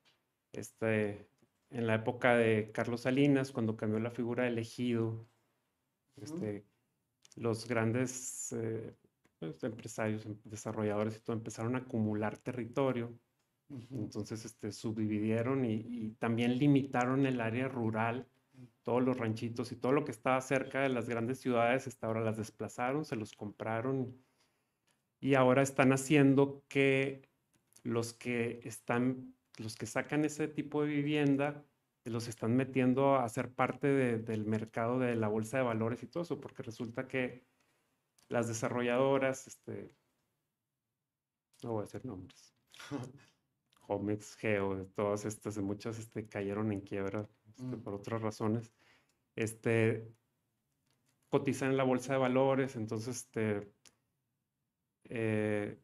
Este, 0.52 1.28
en 1.70 1.86
la 1.86 1.96
época 1.96 2.36
de 2.36 2.70
Carlos 2.72 3.02
Salinas, 3.02 3.50
cuando 3.50 3.76
cambió 3.76 3.98
la 3.98 4.10
figura 4.10 4.44
de 4.44 4.50
elegido, 4.50 5.26
este, 6.16 6.58
uh 6.60 6.78
los 7.36 7.68
grandes 7.68 8.52
eh, 8.52 8.96
pues, 9.38 9.62
empresarios, 9.62 10.26
em, 10.26 10.36
desarrolladores 10.42 11.18
y 11.18 11.20
todo 11.20 11.36
empezaron 11.36 11.76
a 11.76 11.80
acumular 11.80 12.36
territorio. 12.38 13.16
Uh 13.68 13.78
-huh. 13.78 13.98
Entonces, 14.00 14.44
este, 14.44 14.72
subdividieron 14.72 15.64
y, 15.64 15.74
y 15.74 16.10
también 16.18 16.58
limitaron 16.58 17.26
el 17.26 17.40
área 17.40 17.68
rural 17.68 18.26
todos 18.88 19.02
los 19.02 19.18
ranchitos 19.18 19.70
y 19.70 19.76
todo 19.76 19.92
lo 19.92 20.06
que 20.06 20.12
estaba 20.12 20.40
cerca 20.40 20.80
de 20.80 20.88
las 20.88 21.10
grandes 21.10 21.40
ciudades, 21.40 21.86
hasta 21.86 22.06
ahora 22.06 22.22
las 22.22 22.38
desplazaron, 22.38 23.04
se 23.04 23.16
los 23.16 23.34
compraron 23.34 24.16
y 25.20 25.34
ahora 25.34 25.60
están 25.60 25.92
haciendo 25.92 26.64
que 26.68 27.28
los 27.82 28.14
que 28.14 28.60
están, 28.64 29.34
los 29.58 29.76
que 29.76 29.84
sacan 29.84 30.24
ese 30.24 30.48
tipo 30.48 30.80
de 30.82 30.88
vivienda, 30.88 31.66
los 32.04 32.28
están 32.28 32.56
metiendo 32.56 33.16
a 33.16 33.28
ser 33.28 33.52
parte 33.52 33.88
de, 33.88 34.20
del 34.20 34.46
mercado 34.46 34.98
de 34.98 35.16
la 35.16 35.28
bolsa 35.28 35.58
de 35.58 35.64
valores 35.64 36.02
y 36.02 36.06
todo 36.06 36.22
eso, 36.22 36.40
porque 36.40 36.62
resulta 36.62 37.06
que 37.06 37.44
las 38.30 38.48
desarrolladoras, 38.48 39.48
este, 39.48 39.94
no 41.62 41.72
voy 41.72 41.80
a 41.80 41.84
decir 41.84 42.06
nombres, 42.06 42.54
Homex, 43.86 44.34
Geo, 44.36 44.86
todas 44.94 45.26
estas, 45.26 45.58
muchas 45.58 45.98
este, 45.98 46.26
cayeron 46.26 46.72
en 46.72 46.80
quiebra 46.80 47.28
este, 47.58 47.76
mm. 47.76 47.82
por 47.82 47.94
otras 47.94 48.22
razones, 48.22 48.72
este, 49.38 50.12
cotizan 51.28 51.70
en 51.70 51.76
la 51.76 51.84
bolsa 51.84 52.14
de 52.14 52.18
valores, 52.18 52.74
entonces, 52.74 53.16
este, 53.18 53.72
eh, 55.04 55.78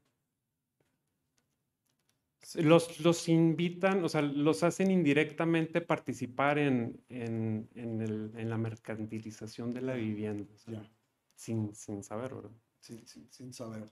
los, 2.55 3.01
los 3.01 3.29
invitan, 3.29 4.05
o 4.05 4.09
sea, 4.09 4.23
los 4.23 4.65
hacen 4.65 4.91
indirectamente 4.91 5.81
participar 5.81 6.59
en, 6.59 7.01
en, 7.09 7.69
en, 7.75 8.01
el, 8.01 8.33
en 8.37 8.51
la 8.51 8.59
mercantilización 8.59 9.73
de 9.73 9.83
la 9.83 9.95
vivienda, 9.95 10.53
o 10.53 10.59
sea, 10.59 10.75
yeah. 10.75 10.93
sin, 11.37 11.75
sin 11.75 12.03
saber, 12.03 12.35
¿verdad? 12.35 12.51
Sin, 12.81 13.07
sin, 13.07 13.31
sin 13.31 13.53
saber, 13.53 13.89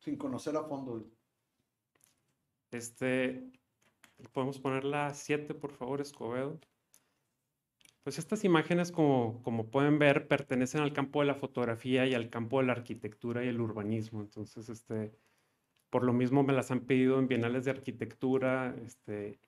sin 0.00 0.16
conocer 0.16 0.56
a 0.56 0.64
fondo. 0.64 1.08
Este, 2.72 3.48
podemos 4.32 4.58
poner 4.58 4.84
la 4.84 5.14
7, 5.14 5.54
por 5.54 5.70
favor, 5.70 6.00
Escobedo. 6.00 6.58
Pues 8.04 8.18
estas 8.18 8.44
imágenes, 8.44 8.92
como, 8.92 9.42
pueden 9.70 9.98
ver, 9.98 10.28
pertenecen 10.28 10.82
al 10.82 10.92
campo 10.92 11.20
de 11.20 11.26
la 11.26 11.34
fotografía 11.34 12.06
y 12.06 12.14
al 12.14 12.28
campo 12.30 12.60
de 12.60 12.66
la 12.66 12.72
arquitectura 12.74 13.44
y 13.44 13.48
el 13.48 13.60
urbanismo. 13.60 14.20
Entonces, 14.20 14.68
este, 14.68 15.12
por 15.90 16.04
lo 16.04 16.12
mismo 16.12 16.42
me 16.42 16.52
las 16.52 16.70
han 16.70 16.80
pedido 16.80 17.18
en 17.18 17.28
bienales 17.28 17.64
de 17.64 17.70
arquitectura 17.72 18.76
este, 18.84 19.40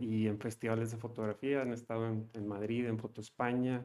y 0.00 0.28
en 0.28 0.38
festivales 0.38 0.92
de 0.92 0.98
fotografía. 0.98 1.62
Han 1.62 1.72
estado 1.72 2.06
en, 2.06 2.46
Madrid, 2.46 2.86
en 2.86 3.00
Foto 3.00 3.20
España, 3.20 3.84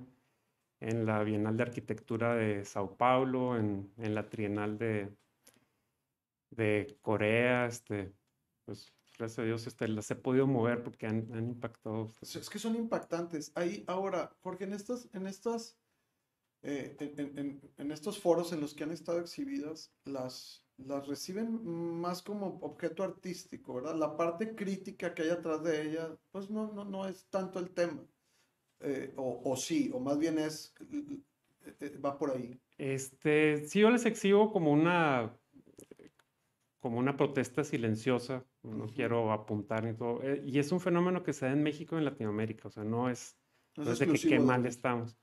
en 0.80 1.08
la 1.08 1.24
Bienal 1.24 1.58
de 1.58 1.64
Arquitectura 1.64 2.36
de 2.36 2.66
Sao 2.66 2.98
Paulo, 2.98 3.58
en, 3.58 3.92
en 3.98 4.14
la 4.14 4.30
Trienal 4.30 4.78
de, 4.78 5.10
de 6.52 6.98
Corea, 7.02 7.66
este, 7.66 8.14
pues 8.66 8.94
gracias 9.20 9.40
a 9.40 9.44
Dios 9.44 9.68
este, 9.68 9.88
las 9.90 10.10
he 10.10 10.16
podido 10.16 10.48
mover 10.48 10.82
porque 10.82 11.06
han, 11.06 11.28
han 11.34 11.50
impactado. 11.50 12.08
Es 12.22 12.50
que 12.50 12.58
son 12.58 12.76
impactantes. 12.76 13.52
Ahí, 13.54 13.84
ahora, 13.88 14.34
Jorge, 14.42 14.64
en 14.64 14.74
estas, 14.74 15.10
en 15.14 15.28
estas, 15.28 15.78
eh, 16.64 16.96
en, 17.00 17.38
en, 17.38 17.62
en, 17.78 17.92
estos 17.92 18.20
foros 18.20 18.54
en 18.54 18.62
los 18.62 18.74
que 18.74 18.86
han 18.86 18.92
estado 18.92 19.20
exhibidas, 19.20 19.94
las, 20.06 20.66
las 20.78 21.06
reciben 21.06 21.64
más 22.00 22.24
como 22.24 22.60
objeto 22.62 23.04
artístico, 23.04 23.76
¿verdad? 23.76 23.96
La 23.96 24.16
parte 24.16 24.56
crítica 24.56 25.14
que 25.14 25.24
hay 25.24 25.30
atrás 25.30 25.62
de 25.64 25.90
ella, 25.90 26.18
pues 26.32 26.50
no, 26.50 26.72
no, 26.72 26.86
no 26.86 27.06
es 27.06 27.26
tanto 27.30 27.60
el 27.60 27.72
tema. 27.72 28.04
Eh, 28.80 29.14
o, 29.18 29.42
o, 29.44 29.58
sí, 29.58 29.92
o 29.94 30.00
más 30.00 30.18
bien 30.18 30.40
es, 30.40 30.74
eh, 31.82 31.98
va 31.98 32.18
por 32.18 32.32
ahí. 32.32 32.58
Este, 32.78 33.68
sí, 33.68 33.82
yo 33.82 33.90
les 33.90 34.06
exhibo 34.06 34.54
como 34.54 34.72
una 34.72 35.36
como 36.80 36.98
una 36.98 37.18
protesta 37.18 37.64
silenciosa, 37.64 38.46
no 38.64 38.88
quiero 38.88 39.32
apuntar 39.32 39.84
ni 39.84 39.94
todo, 39.94 40.22
eh, 40.24 40.42
y 40.46 40.60
es 40.60 40.72
un 40.72 40.80
fenómeno 40.80 41.24
que 41.24 41.34
se 41.34 41.46
da 41.46 41.54
en 41.54 41.64
México 41.64 41.96
y 41.96 42.00
en 42.00 42.06
Latinoamérica, 42.06 42.68
o 42.68 42.72
sea, 42.72 42.84
no 42.84 43.10
es, 43.10 43.38
no 43.76 43.90
es, 43.90 44.00
de 44.00 44.08
que 44.08 44.20
qué 44.20 44.40
mal 44.40 44.66
estamos. 44.66 45.18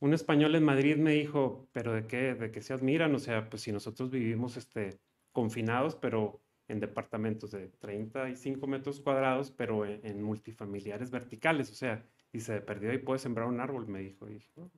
Un 0.00 0.14
español 0.14 0.54
en 0.54 0.64
Madrid 0.64 0.96
me 0.96 1.12
dijo, 1.12 1.68
pero 1.72 1.92
¿de 1.92 2.06
qué, 2.06 2.34
de 2.34 2.52
qué 2.52 2.62
se 2.62 2.72
admiran? 2.72 3.14
O 3.14 3.18
sea, 3.18 3.50
pues 3.50 3.62
si 3.62 3.72
nosotros 3.72 4.10
vivimos 4.10 4.56
este, 4.56 5.00
confinados, 5.32 5.96
pero 5.96 6.40
en 6.68 6.80
departamentos 6.80 7.50
de 7.50 7.68
35 7.68 8.66
metros 8.66 9.00
cuadrados, 9.00 9.50
pero 9.50 9.84
en, 9.86 10.22
multifamiliares 10.22 11.10
verticales, 11.10 11.70
o 11.72 11.74
sea, 11.74 12.04
y 12.32 12.40
se 12.40 12.60
perdió 12.60 12.92
y 12.92 12.98
puede 12.98 13.18
sembrar 13.18 13.48
un 13.48 13.58
árbol, 13.58 13.88
me 13.88 14.00
dijo. 14.00 14.28
Y 14.28 14.34
dije, 14.34 14.52
oh, 14.56 14.70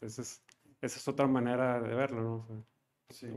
esa, 0.00 0.22
es, 0.22 0.42
esa 0.80 0.98
es 0.98 1.06
otra 1.08 1.26
manera 1.26 1.80
de 1.80 1.94
verlo, 1.94 2.22
¿no? 2.22 2.34
O 2.36 2.46
sea, 3.12 3.30
sí. 3.30 3.36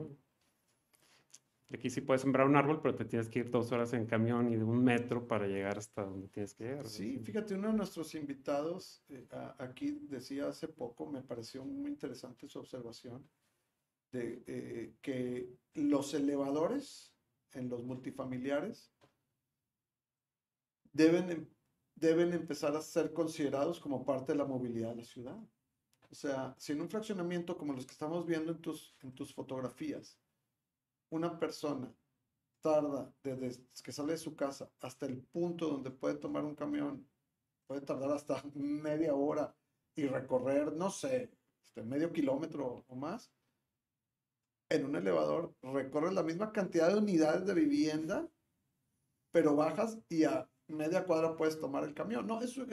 Aquí 1.74 1.90
sí 1.90 2.02
puedes 2.02 2.22
sembrar 2.22 2.46
un 2.46 2.56
árbol, 2.56 2.82
pero 2.82 2.96
te 2.96 3.04
tienes 3.04 3.30
que 3.30 3.40
ir 3.40 3.50
dos 3.50 3.72
horas 3.72 3.94
en 3.94 4.06
camión 4.06 4.48
y 4.48 4.56
de 4.56 4.64
un 4.64 4.84
metro 4.84 5.28
para 5.28 5.48
llegar 5.48 5.80
hasta 5.80 6.04
donde 6.04 6.28
tienes 6.28 6.54
que 6.54 6.66
llegar. 6.66 6.88
Sí, 6.88 7.18
fíjate, 7.18 7.56
uno 7.56 7.70
de 7.70 7.74
nuestros 7.74 8.14
invitados 8.14 9.04
eh, 9.10 9.28
aquí 9.58 10.00
decía 10.04 10.48
hace 10.50 10.68
poco, 10.68 11.10
me 11.10 11.24
pareció 11.24 11.66
muy 11.66 11.90
interesante 11.90 12.48
su 12.48 12.60
observación, 12.60 13.28
de 14.12 14.44
eh, 14.46 14.94
que 15.02 15.50
los 15.74 16.14
elevadores 16.14 17.16
en 17.54 17.70
los 17.70 17.84
multifamiliares 17.84 18.94
deben, 20.92 21.32
em, 21.32 21.50
deben 21.96 22.34
empezar 22.34 22.76
a 22.76 22.82
ser 22.82 23.14
considerados 23.14 23.80
como 23.80 24.06
parte 24.06 24.34
de 24.34 24.38
la 24.38 24.46
movilidad 24.46 24.90
de 24.90 24.98
la 24.98 25.04
ciudad. 25.04 25.40
O 26.12 26.16
sea, 26.16 26.54
si 26.60 26.74
en 26.74 26.82
un 26.82 26.90
fraccionamiento 26.90 27.58
como 27.58 27.74
los 27.74 27.88
que 27.88 27.94
estamos 27.94 28.28
viendo 28.28 28.52
en 28.52 28.62
tus, 28.62 28.96
en 29.02 29.16
tus 29.16 29.34
fotografías, 29.34 30.20
una 31.14 31.38
persona 31.38 31.94
tarda 32.60 33.14
desde 33.22 33.64
que 33.84 33.92
sale 33.92 34.14
de 34.14 34.18
su 34.18 34.36
casa 34.36 34.72
hasta 34.82 35.06
el 35.06 35.22
punto 35.22 35.68
donde 35.68 35.92
puede 35.92 36.16
tomar 36.16 36.44
un 36.44 36.56
camión, 36.56 37.08
puede 37.68 37.82
tardar 37.82 38.12
hasta 38.12 38.42
media 38.56 39.14
hora 39.14 39.56
y 39.96 40.08
recorrer, 40.08 40.74
no 40.74 40.90
sé, 40.90 41.32
este, 41.64 41.84
medio 41.84 42.12
kilómetro 42.12 42.84
o 42.88 42.96
más, 42.96 43.32
en 44.70 44.86
un 44.86 44.96
elevador 44.96 45.54
recorres 45.62 46.14
la 46.14 46.24
misma 46.24 46.52
cantidad 46.52 46.88
de 46.88 46.98
unidades 46.98 47.46
de 47.46 47.54
vivienda, 47.54 48.28
pero 49.32 49.56
bajas 49.56 50.00
y 50.10 50.24
a 50.24 50.50
media 50.68 51.06
cuadra 51.06 51.38
puedes 51.38 51.60
tomar 51.60 51.84
el 51.84 51.94
camión. 51.94 52.26
No, 52.26 52.42
eso, 52.42 52.66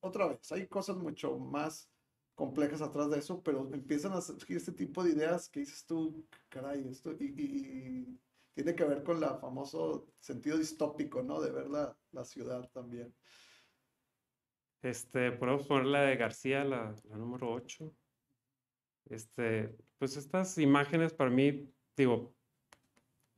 otra 0.00 0.28
vez, 0.28 0.52
hay 0.52 0.66
cosas 0.66 0.96
mucho 0.96 1.38
más 1.38 1.90
complejas 2.34 2.82
atrás 2.82 3.10
de 3.10 3.18
eso, 3.18 3.42
pero 3.42 3.68
empiezan 3.72 4.12
a 4.12 4.20
surgir 4.20 4.56
este 4.56 4.72
tipo 4.72 5.02
de 5.04 5.12
ideas 5.12 5.48
que 5.48 5.60
dices 5.60 5.86
tú, 5.86 6.26
caray, 6.48 6.86
esto, 6.88 7.12
y, 7.12 8.18
tiene 8.54 8.74
que 8.76 8.84
ver 8.84 9.02
con 9.02 9.22
el 9.22 9.28
famoso 9.40 10.06
sentido 10.20 10.56
distópico, 10.56 11.22
¿no? 11.22 11.40
De 11.40 11.50
ver 11.50 11.68
la, 11.68 11.96
la 12.12 12.24
ciudad 12.24 12.68
también. 12.70 13.12
Este, 14.80 15.32
podemos 15.32 15.66
poner 15.66 15.86
la 15.86 16.02
de 16.02 16.16
García, 16.16 16.62
la, 16.62 16.94
la 17.08 17.16
número 17.16 17.52
8. 17.52 17.92
Este, 19.06 19.76
pues 19.98 20.16
estas 20.16 20.56
imágenes 20.58 21.12
para 21.12 21.30
mí, 21.30 21.68
digo, 21.96 22.32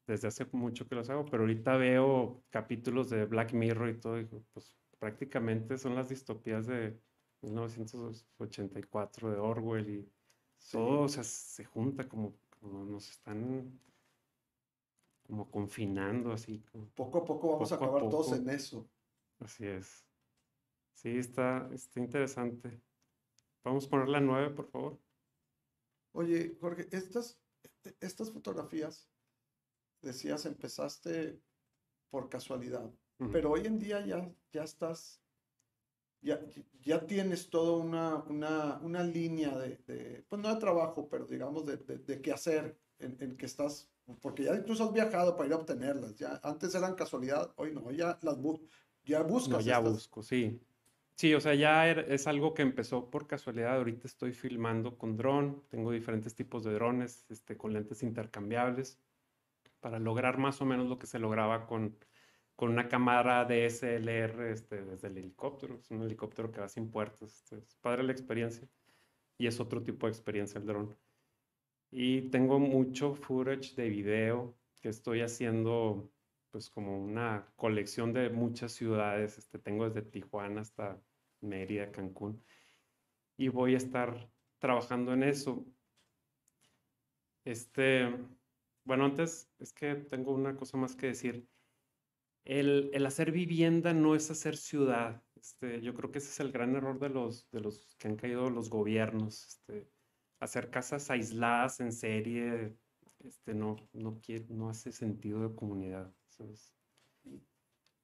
desde 0.06 0.28
hace 0.28 0.46
mucho 0.52 0.86
que 0.86 0.94
las 0.94 1.08
hago, 1.08 1.24
pero 1.24 1.44
ahorita 1.44 1.76
veo 1.76 2.44
capítulos 2.50 3.08
de 3.08 3.24
Black 3.24 3.54
Mirror 3.54 3.88
y 3.88 3.98
todo, 3.98 4.20
y 4.20 4.26
pues 4.52 4.76
prácticamente 4.98 5.78
son 5.78 5.94
las 5.94 6.08
distopías 6.08 6.66
de, 6.66 6.98
1984 7.42 9.30
de 9.30 9.38
Orwell 9.38 9.88
y 9.88 10.12
todo 10.70 11.02
o 11.02 11.08
sea, 11.08 11.22
se 11.22 11.64
junta 11.64 12.08
como, 12.08 12.34
como, 12.58 12.84
nos 12.84 13.10
están 13.10 13.78
como 15.26 15.50
confinando 15.50 16.32
así. 16.32 16.62
poco 16.94 17.18
a 17.18 17.24
poco 17.24 17.52
vamos 17.52 17.72
a 17.72 17.74
acabar 17.76 18.02
todos 18.08 18.32
en 18.32 18.48
eso. 18.48 18.88
Así 19.38 19.66
es. 19.66 20.06
Sí, 20.92 21.18
está, 21.18 21.68
está 21.72 22.00
interesante. 22.00 22.80
Vamos 23.64 23.86
a 23.86 23.90
poner 23.90 24.08
la 24.08 24.20
9, 24.20 24.50
por 24.50 24.66
favor. 24.66 24.98
Oye, 26.12 26.56
Jorge, 26.60 26.88
estas, 26.92 27.38
estas 28.00 28.30
fotografías, 28.30 29.10
decías, 30.00 30.46
empezaste 30.46 31.38
por 32.08 32.28
casualidad, 32.28 32.90
pero 33.32 33.50
hoy 33.50 33.66
en 33.66 33.78
día 33.78 34.04
ya, 34.06 34.32
ya 34.52 34.62
estás 34.62 35.20
ya, 36.22 36.40
ya 36.82 37.06
tienes 37.06 37.50
toda 37.50 37.76
una, 37.76 38.16
una, 38.28 38.78
una 38.82 39.02
línea 39.02 39.56
de, 39.56 39.78
de, 39.86 40.24
pues 40.28 40.40
no 40.40 40.52
de 40.52 40.60
trabajo, 40.60 41.08
pero 41.08 41.26
digamos 41.26 41.66
de, 41.66 41.76
de, 41.76 42.20
qué 42.20 42.32
hacer 42.32 42.78
en, 42.98 43.16
en, 43.20 43.36
que 43.36 43.46
estás, 43.46 43.90
porque 44.20 44.44
ya 44.44 44.54
incluso 44.54 44.84
has 44.84 44.92
viajado 44.92 45.36
para 45.36 45.48
ir 45.48 45.52
a 45.52 45.56
obtenerlas, 45.56 46.16
ya 46.16 46.40
antes 46.42 46.74
eran 46.74 46.94
casualidad, 46.94 47.52
hoy 47.56 47.72
no, 47.72 47.90
ya 47.90 48.18
las 48.22 48.36
ya 49.04 49.22
buscas. 49.22 49.58
No, 49.58 49.60
ya 49.60 49.78
busco, 49.78 50.22
sí. 50.22 50.60
Sí, 51.16 51.32
o 51.32 51.40
sea, 51.40 51.54
ya 51.54 51.90
es 51.90 52.26
algo 52.26 52.52
que 52.52 52.60
empezó 52.60 53.08
por 53.10 53.26
casualidad. 53.26 53.76
Ahorita 53.76 54.06
estoy 54.06 54.32
filmando 54.34 54.98
con 54.98 55.16
dron, 55.16 55.62
tengo 55.70 55.90
diferentes 55.90 56.34
tipos 56.34 56.62
de 56.62 56.74
drones 56.74 57.24
este, 57.30 57.56
con 57.56 57.72
lentes 57.72 58.02
intercambiables 58.02 58.98
para 59.80 59.98
lograr 59.98 60.36
más 60.36 60.60
o 60.60 60.66
menos 60.66 60.88
lo 60.88 60.98
que 60.98 61.06
se 61.06 61.18
lograba 61.18 61.66
con, 61.66 61.96
con 62.56 62.70
una 62.70 62.88
cámara 62.88 63.44
DSLR 63.44 64.50
este, 64.50 64.82
desde 64.82 65.08
el 65.08 65.18
helicóptero. 65.18 65.76
Es 65.76 65.90
un 65.90 66.02
helicóptero 66.02 66.50
que 66.50 66.60
va 66.60 66.68
sin 66.68 66.90
puertas. 66.90 67.22
Este, 67.22 67.58
es 67.58 67.76
padre 67.76 68.02
la 68.02 68.12
experiencia. 68.12 68.66
Y 69.38 69.46
es 69.46 69.60
otro 69.60 69.82
tipo 69.82 70.06
de 70.06 70.12
experiencia 70.12 70.58
el 70.58 70.66
dron. 70.66 70.96
Y 71.90 72.22
tengo 72.30 72.58
mucho 72.58 73.14
footage 73.14 73.74
de 73.76 73.90
video 73.90 74.56
que 74.80 74.88
estoy 74.88 75.20
haciendo, 75.20 76.10
pues 76.50 76.70
como 76.70 76.98
una 76.98 77.46
colección 77.56 78.14
de 78.14 78.30
muchas 78.30 78.72
ciudades. 78.72 79.36
Este, 79.36 79.58
tengo 79.58 79.88
desde 79.88 80.08
Tijuana 80.08 80.62
hasta 80.62 80.98
Mérida, 81.42 81.92
Cancún. 81.92 82.42
Y 83.36 83.48
voy 83.48 83.74
a 83.74 83.78
estar 83.78 84.30
trabajando 84.58 85.12
en 85.12 85.24
eso. 85.24 85.66
Este, 87.44 88.08
bueno, 88.84 89.04
antes 89.04 89.50
es 89.58 89.74
que 89.74 89.94
tengo 89.94 90.32
una 90.32 90.56
cosa 90.56 90.78
más 90.78 90.96
que 90.96 91.08
decir 91.08 91.46
el, 92.46 93.04
hacer 93.04 93.32
vivienda 93.32 93.92
no 93.92 94.14
es 94.14 94.30
hacer 94.30 94.56
ciudad. 94.56 95.22
Este, 95.34 95.80
yo 95.82 95.94
creo 95.94 96.12
que 96.12 96.18
ese 96.18 96.30
es 96.30 96.40
el 96.40 96.52
gran 96.52 96.74
error 96.76 96.98
de 96.98 97.10
los, 97.10 97.48
que 97.98 98.08
han 98.08 98.16
caído 98.16 98.50
los 98.50 98.70
gobiernos. 98.70 99.46
Este, 99.46 99.90
hacer 100.38 100.70
casas 100.70 101.10
aisladas 101.10 101.80
en 101.80 101.92
serie 101.92 102.76
este, 103.20 103.52
no, 103.52 103.76
no, 103.92 104.70
hace 104.70 104.92
sentido 104.92 105.48
de 105.48 105.54
comunidad. 105.54 106.12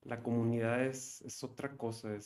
La 0.03 0.23
comunidad 0.23 0.85
es, 0.85 1.45
otra 1.45 1.77
cosa. 1.77 2.19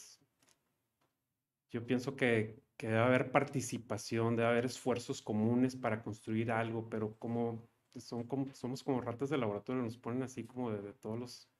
Yo 1.70 1.84
pienso 1.84 2.16
que, 2.16 2.62
debe 2.78 2.98
haber 2.98 3.30
participación, 3.30 4.36
debe 4.36 4.48
haber 4.48 4.64
esfuerzos 4.64 5.20
comunes 5.20 5.76
para 5.76 6.02
construir 6.02 6.50
algo, 6.50 6.88
pero 6.88 7.14
como 7.18 7.68
somos 7.98 8.82
como 8.82 9.00
ratas 9.00 9.30
de 9.30 9.38
laboratorio, 9.38 9.82
nos 9.82 9.98
ponen 9.98 10.22
así 10.22 10.44
como 10.44 10.70
de 10.70 10.92
todos 10.94 11.18
los 11.18 11.50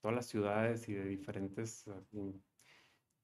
todas 0.00 0.14
las 0.14 0.26
ciudades 0.26 0.88
y 0.88 0.94
de 0.94 1.04
diferentes 1.04 1.86
ah, 1.88 2.02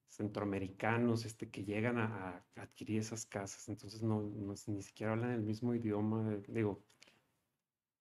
centroamericanos 0.07 1.25
este, 1.25 1.49
que 1.49 1.65
llegan 1.65 1.97
a, 1.97 2.45
adquirir 2.55 2.99
esas 2.99 3.25
casas. 3.25 3.67
Entonces 3.69 4.01
no, 4.01 4.21
ni 4.67 4.81
siquiera 4.81 5.13
hablan 5.13 5.31
el 5.31 5.41
mismo 5.41 5.73
idioma. 5.73 6.37
digo, 6.47 6.83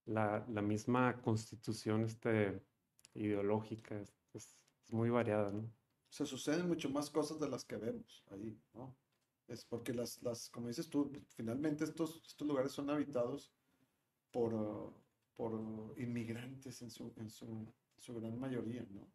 la, 0.06 0.46
la, 0.48 0.62
misma 0.62 1.20
constitución 1.22 2.04
este, 2.04 2.60
ideológica 3.14 3.98
es, 4.00 4.12
es, 4.34 4.54
muy 4.90 5.10
variada, 5.10 5.50
¿no? 5.50 5.70
se 6.14 6.26
suceden 6.26 6.68
mucho 6.68 6.88
más 6.90 7.10
cosas 7.10 7.40
de 7.40 7.48
las 7.48 7.64
que 7.64 7.76
vemos 7.76 8.22
ahí, 8.30 8.56
¿no? 8.72 8.96
Es 9.48 9.64
porque 9.64 9.92
las, 9.92 10.22
las 10.22 10.48
como 10.48 10.68
dices 10.68 10.88
tú, 10.88 11.10
finalmente 11.30 11.82
estos, 11.82 12.22
estos 12.24 12.46
lugares 12.46 12.70
son 12.70 12.88
habitados 12.88 13.52
por, 14.30 14.94
por 15.34 15.52
inmigrantes 15.98 16.82
en 16.82 16.90
su, 16.92 17.12
en 17.16 17.28
su, 17.28 17.66
su 18.04 18.14
gran 18.14 18.38
mayoría, 18.38 18.86
¿no? 18.90 19.08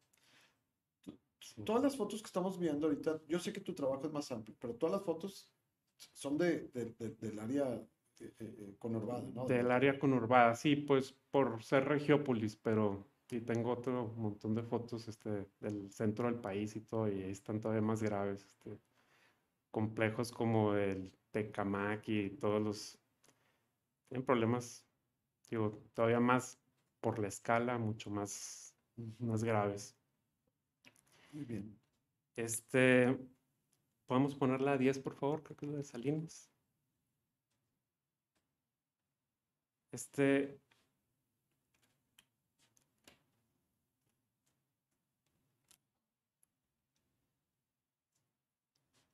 Todas 1.63 1.83
las 1.83 1.95
fotos 1.95 2.21
que 2.21 2.27
estamos 2.27 2.59
viendo 2.59 2.87
ahorita, 2.87 3.21
yo 3.27 3.39
sé 3.39 3.53
que 3.53 3.61
tu 3.61 3.73
trabajo 3.73 4.05
es 4.05 4.11
más 4.11 4.31
amplio, 4.31 4.55
pero 4.59 4.75
todas 4.75 4.93
las 4.95 5.05
fotos 5.05 5.51
son 6.13 6.37
de, 6.37 6.69
de, 6.69 6.93
del 7.21 7.39
área 7.39 7.75
eh, 7.75 7.85
eh, 8.19 8.33
eh, 8.39 8.75
conurbada, 8.79 9.21
¿no? 9.33 9.45
Del 9.45 9.71
área 9.71 9.97
conurbada, 9.99 10.55
sí, 10.55 10.75
pues 10.75 11.13
por 11.31 11.63
ser 11.63 11.85
Regiópolis, 11.85 12.55
pero 12.55 13.05
sí 13.27 13.41
tengo 13.41 13.71
otro 13.71 14.07
montón 14.17 14.55
de 14.55 14.63
fotos 14.63 15.07
este, 15.07 15.47
del 15.59 15.91
centro 15.91 16.25
del 16.25 16.39
país 16.39 16.75
y 16.75 16.81
todo, 16.81 17.07
y 17.07 17.23
ahí 17.23 17.31
están 17.31 17.61
todavía 17.61 17.81
más 17.81 18.01
graves, 18.01 18.43
este, 18.45 18.79
complejos 19.71 20.31
como 20.31 20.73
el 20.73 21.11
Tecamac 21.31 22.07
y 22.09 22.29
todos 22.31 22.61
los... 22.61 22.99
Tienen 24.07 24.25
problemas, 24.25 24.85
digo, 25.49 25.79
todavía 25.93 26.19
más 26.19 26.59
por 26.99 27.19
la 27.19 27.27
escala, 27.27 27.77
mucho 27.77 28.09
más, 28.09 28.68
más 29.19 29.43
graves. 29.43 29.95
Muy 31.31 31.43
bien. 31.45 31.79
Este, 32.35 33.17
¿podemos 34.07 34.35
ponerla 34.35 34.73
a 34.73 34.77
10, 34.77 34.99
por 34.99 35.15
favor? 35.15 35.43
Creo 35.43 35.57
que 35.57 35.65
es 35.67 35.71
la 35.71 35.77
de 35.79 35.83
Salinas. 35.85 36.51
Este, 39.91 40.59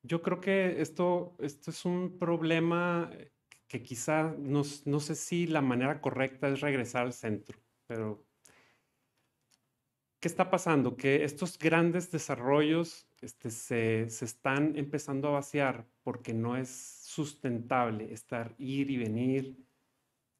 yo 0.03 0.21
creo 0.21 0.39
que 0.41 0.81
esto, 0.81 1.35
esto 1.39 1.71
es 1.71 1.85
un 1.85 2.17
problema 2.19 3.11
que 3.67 3.81
quizá 3.83 4.35
no, 4.37 4.61
no 4.85 4.99
sé 4.99 5.15
si 5.15 5.47
la 5.47 5.61
manera 5.61 6.01
correcta 6.01 6.47
es 6.49 6.61
regresar 6.61 7.03
al 7.05 7.13
centro, 7.13 7.59
pero 7.87 8.24
¿qué 10.25 10.29
está 10.29 10.49
pasando? 10.49 10.97
Que 10.97 11.23
estos 11.23 11.59
grandes 11.59 12.09
desarrollos 12.09 13.07
este, 13.21 13.51
se, 13.51 14.09
se, 14.09 14.25
están 14.25 14.75
empezando 14.75 15.27
a 15.27 15.33
vaciar 15.33 15.85
porque 16.01 16.33
no 16.33 16.57
es 16.57 16.67
sustentable 17.03 18.11
estar 18.11 18.55
ir 18.57 18.89
y 18.89 18.97
venir 18.97 19.55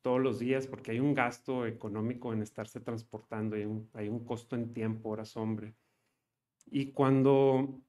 todos 0.02 0.20
los 0.20 0.40
días 0.40 0.66
porque 0.66 0.90
hay 0.90 1.00
un 1.00 1.14
gasto 1.14 1.68
económico 1.68 2.34
en 2.34 2.42
estarse 2.42 2.80
transportando, 2.80 3.58
hay 3.58 3.66
un, 3.66 3.88
hay 3.94 4.10
un 4.10 4.26
costo 4.26 4.56
en 4.56 4.74
tiempo, 4.74 5.10
horas 5.10 5.38
hombre. 5.38 5.76
Y 6.66 6.92
cuando, 6.92 7.80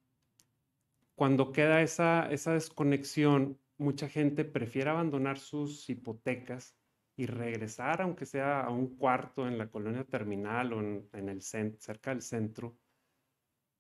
cuando 1.15 1.51
queda 1.51 1.81
esa, 1.81 2.31
esa 2.31 2.53
desconexión, 2.53 3.59
mucha 3.79 4.11
gente 4.11 4.45
prefiere 4.45 4.91
abandonar 4.91 5.39
sus 5.39 5.89
hipotecas 5.89 6.77
y 7.16 7.26
regresar, 7.26 8.02
aunque 8.02 8.26
sea 8.26 8.61
a 8.61 8.70
un 8.70 8.96
cuarto 8.96 9.48
en 9.48 9.57
la 9.57 9.70
colonia 9.70 10.05
terminal 10.05 10.72
o 10.74 10.81
en, 10.81 11.29
el 11.29 11.40
centro, 11.40 11.81
cerca 11.81 12.11
del 12.11 12.20
centro, 12.20 12.76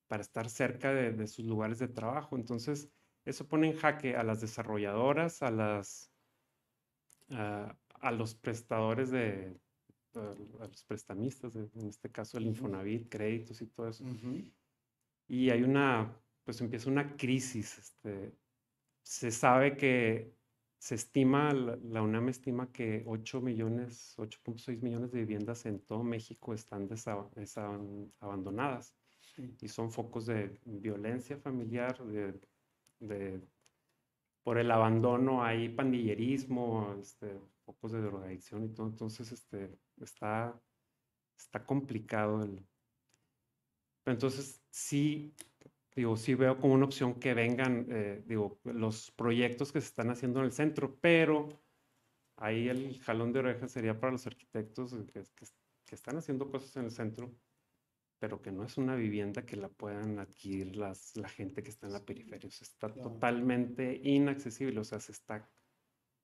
para 0.08 0.22
estar 0.22 0.48
cerca 0.48 0.92
de, 0.92 1.26
sus 1.26 1.44
lugares 1.44 1.78
de 1.78 1.88
trabajo. 1.88 2.36
Entonces, 2.36 2.88
eso 3.24 3.46
pone 3.46 3.68
en 3.68 3.76
jaque 3.76 4.16
a 4.16 4.22
las 4.22 4.40
desarrolladoras, 4.40 5.42
a 5.42 5.50
las 5.50 6.10
a, 7.30 8.12
los 8.12 8.34
prestadores 8.36 9.10
de 9.10 9.60
a, 10.14 10.66
los 10.66 10.84
prestamistas, 10.84 11.56
en 11.56 11.88
este 11.88 12.10
caso 12.10 12.38
el 12.38 12.46
Infonavit, 12.46 13.08
créditos 13.08 13.60
y 13.60 13.66
todo 13.66 13.88
eso. 13.88 14.04
Y 15.28 15.50
hay 15.50 15.62
una, 15.62 16.16
pues 16.44 16.60
empieza 16.60 16.88
una 16.88 17.16
crisis. 17.16 17.76
Este, 17.78 18.32
se 19.02 19.30
sabe 19.30 19.76
que 19.76 20.32
se 20.78 20.94
estima, 20.94 21.52
la, 21.52 22.02
UNAM 22.02 22.28
estima 22.28 22.70
que 22.70 23.02
8 23.06 23.40
millones, 23.40 24.14
8.6 24.18 24.82
millones 24.82 25.10
de 25.12 25.20
viviendas 25.20 25.66
en 25.66 25.80
todo 25.80 26.02
México 26.02 26.54
están 26.54 26.88
abandonadas. 28.20 28.94
Y 29.60 29.68
son 29.68 29.90
focos 29.90 30.26
de 30.26 30.58
violencia 30.64 31.36
familiar, 31.36 31.98
de, 33.00 33.40
por 34.42 34.58
el 34.58 34.70
abandono 34.70 35.42
hay 35.44 35.68
pandillerismo, 35.68 36.96
este, 37.00 37.38
focos 37.64 37.92
de 37.92 38.00
drogadicción 38.00 38.64
y 38.64 38.68
todo. 38.68 38.86
Entonces, 38.86 39.32
este, 39.32 39.78
está, 40.00 40.58
está 41.36 41.66
complicado. 41.66 42.44
El... 42.44 42.64
entonces, 44.06 44.62
sí, 44.70 45.34
digo, 45.96 46.16
sí 46.16 46.34
veo 46.34 46.58
como 46.58 46.74
una 46.74 46.84
opción 46.84 47.14
que 47.14 47.32
vengan, 47.32 47.86
eh, 47.90 48.22
digo, 48.26 48.60
los 48.64 49.10
proyectos 49.12 49.72
que 49.72 49.80
se 49.80 49.88
están 49.88 50.10
haciendo 50.10 50.40
en 50.40 50.46
el 50.46 50.52
centro, 50.52 50.94
pero 51.00 51.48
ahí 52.36 52.68
el 52.68 53.00
jalón 53.00 53.32
de 53.32 53.38
orejas 53.40 53.72
sería 53.72 53.98
para 53.98 54.12
los 54.12 54.26
arquitectos 54.26 54.94
que, 55.12 55.24
están 55.94 56.18
haciendo 56.18 56.50
cosas 56.50 56.76
en 56.76 56.84
el 56.84 56.90
centro, 56.90 57.34
pero 58.18 58.42
que 58.42 58.52
no 58.52 58.64
es 58.64 58.76
una 58.76 58.94
vivienda 58.94 59.46
que 59.46 59.56
la 59.56 59.68
puedan 59.70 60.18
adquirir 60.18 60.76
las, 60.76 61.16
la 61.16 61.28
gente 61.28 61.62
que 61.62 61.70
está 61.70 61.86
en 61.86 61.94
la 61.94 62.04
periferia. 62.04 62.48
O 62.48 62.50
sea, 62.50 62.66
está 62.66 62.92
totalmente 62.92 63.98
inaccesible, 64.02 64.80
o 64.80 64.84
sea, 64.84 65.00
se 65.00 65.12
está, 65.12 65.48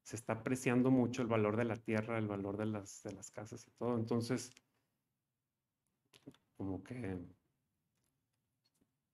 se 0.03 0.17
está 0.17 0.35
apreciando 0.35 0.91
mucho 0.91 1.23
el 1.23 1.29
valor 1.29 1.57
de 1.57 1.65
la 1.65 1.77
tierra, 1.77 2.19
el 2.19 2.27
valor 2.27 2.59
de 2.59 2.67
las, 2.67 3.03
de 3.05 3.13
las 3.13 3.31
casas 3.31 3.67
y 3.67 3.71
todo. 3.71 3.97
Entonces, 3.97 4.53
como 6.57 6.83
que 6.83 7.19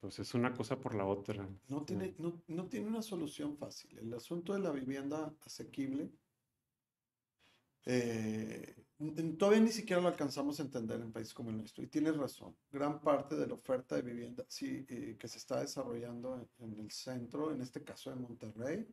pues 0.01 0.19
es 0.21 0.35
una 0.35 0.55
cosa 0.55 0.79
por 0.79 0.95
la 0.95 1.05
otra. 1.05 1.49
No 1.69 1.85
tiene, 1.85 2.15
no, 2.19 2.43
no 2.47 2.69
tiene 2.69 2.87
una 2.87 3.03
solución 3.03 3.57
fácil. 3.57 3.99
El 3.99 4.15
asunto 4.15 4.53
de 4.53 4.61
la 4.61 4.71
vivienda 4.71 5.35
asequible, 5.45 6.11
eh, 7.85 8.77
todavía 9.39 9.61
ni 9.61 9.73
siquiera 9.73 10.03
lo 10.03 10.09
alcanzamos 10.09 10.61
a 10.61 10.63
entender 10.63 11.01
en 11.01 11.13
países 11.13 11.35
como 11.35 11.51
el 11.51 11.57
nuestro. 11.57 11.83
Y 11.83 11.89
tienes 11.89 12.17
razón. 12.17 12.57
Gran 12.71 13.01
parte 13.01 13.37
de 13.37 13.47
la 13.47 13.55
oferta 13.55 13.97
de 13.97 14.03
vivienda 14.03 14.45
sí, 14.49 14.87
eh, 14.89 15.17
que 15.19 15.29
se 15.29 15.39
está 15.39 15.61
desarrollando 15.61 16.49
en, 16.59 16.79
el 16.79 16.91
centro, 16.91 17.51
en 17.51 17.61
este 17.61 17.83
caso 17.83 18.11
de 18.11 18.17
Monterrey, 18.17 18.87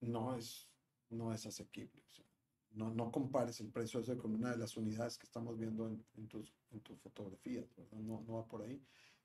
no 0.00 0.36
es, 0.36 0.68
no 1.10 1.32
es 1.32 1.46
asequible. 1.46 2.02
no, 2.72 2.90
no 2.90 3.12
compares 3.12 3.60
el 3.60 3.70
precio 3.70 4.00
ese 4.00 4.16
con 4.16 4.34
una 4.34 4.50
de 4.50 4.58
las 4.58 4.76
unidades 4.76 5.18
que 5.18 5.26
estamos 5.26 5.56
viendo 5.56 5.86
en, 5.86 6.04
en 6.16 6.26
tus, 6.26 6.52
en 6.72 6.80
tus 6.80 6.98
fotografías, 6.98 7.66
No, 7.92 8.24
no 8.26 8.34
va 8.34 8.46
por 8.46 8.62
ahí. 8.62 8.82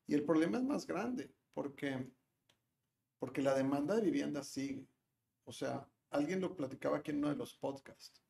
Y 0.07 0.15
el 0.15 0.23
problema 0.23 0.57
es 0.57 0.63
más 0.63 0.87
grande 0.87 1.31
porque, 1.53 2.09
porque 3.19 3.41
la 3.41 3.53
demanda 3.53 3.95
de 3.95 4.01
vivienda 4.01 4.43
sigue. 4.43 4.87
O 5.43 5.51
sea, 5.51 5.87
alguien 6.09 6.41
lo 6.41 6.55
platicaba 6.55 6.97
aquí 6.97 7.11
en 7.11 7.17
uno 7.17 7.29
de 7.29 7.35
los 7.35 7.53
podcasts. 7.53 8.23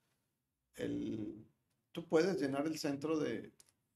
El, 0.76 1.46
tú 1.92 2.08
puedes 2.08 2.42
llenar 2.42 2.68
el 2.68 2.78
centro 2.78 3.18
de, 3.20 3.54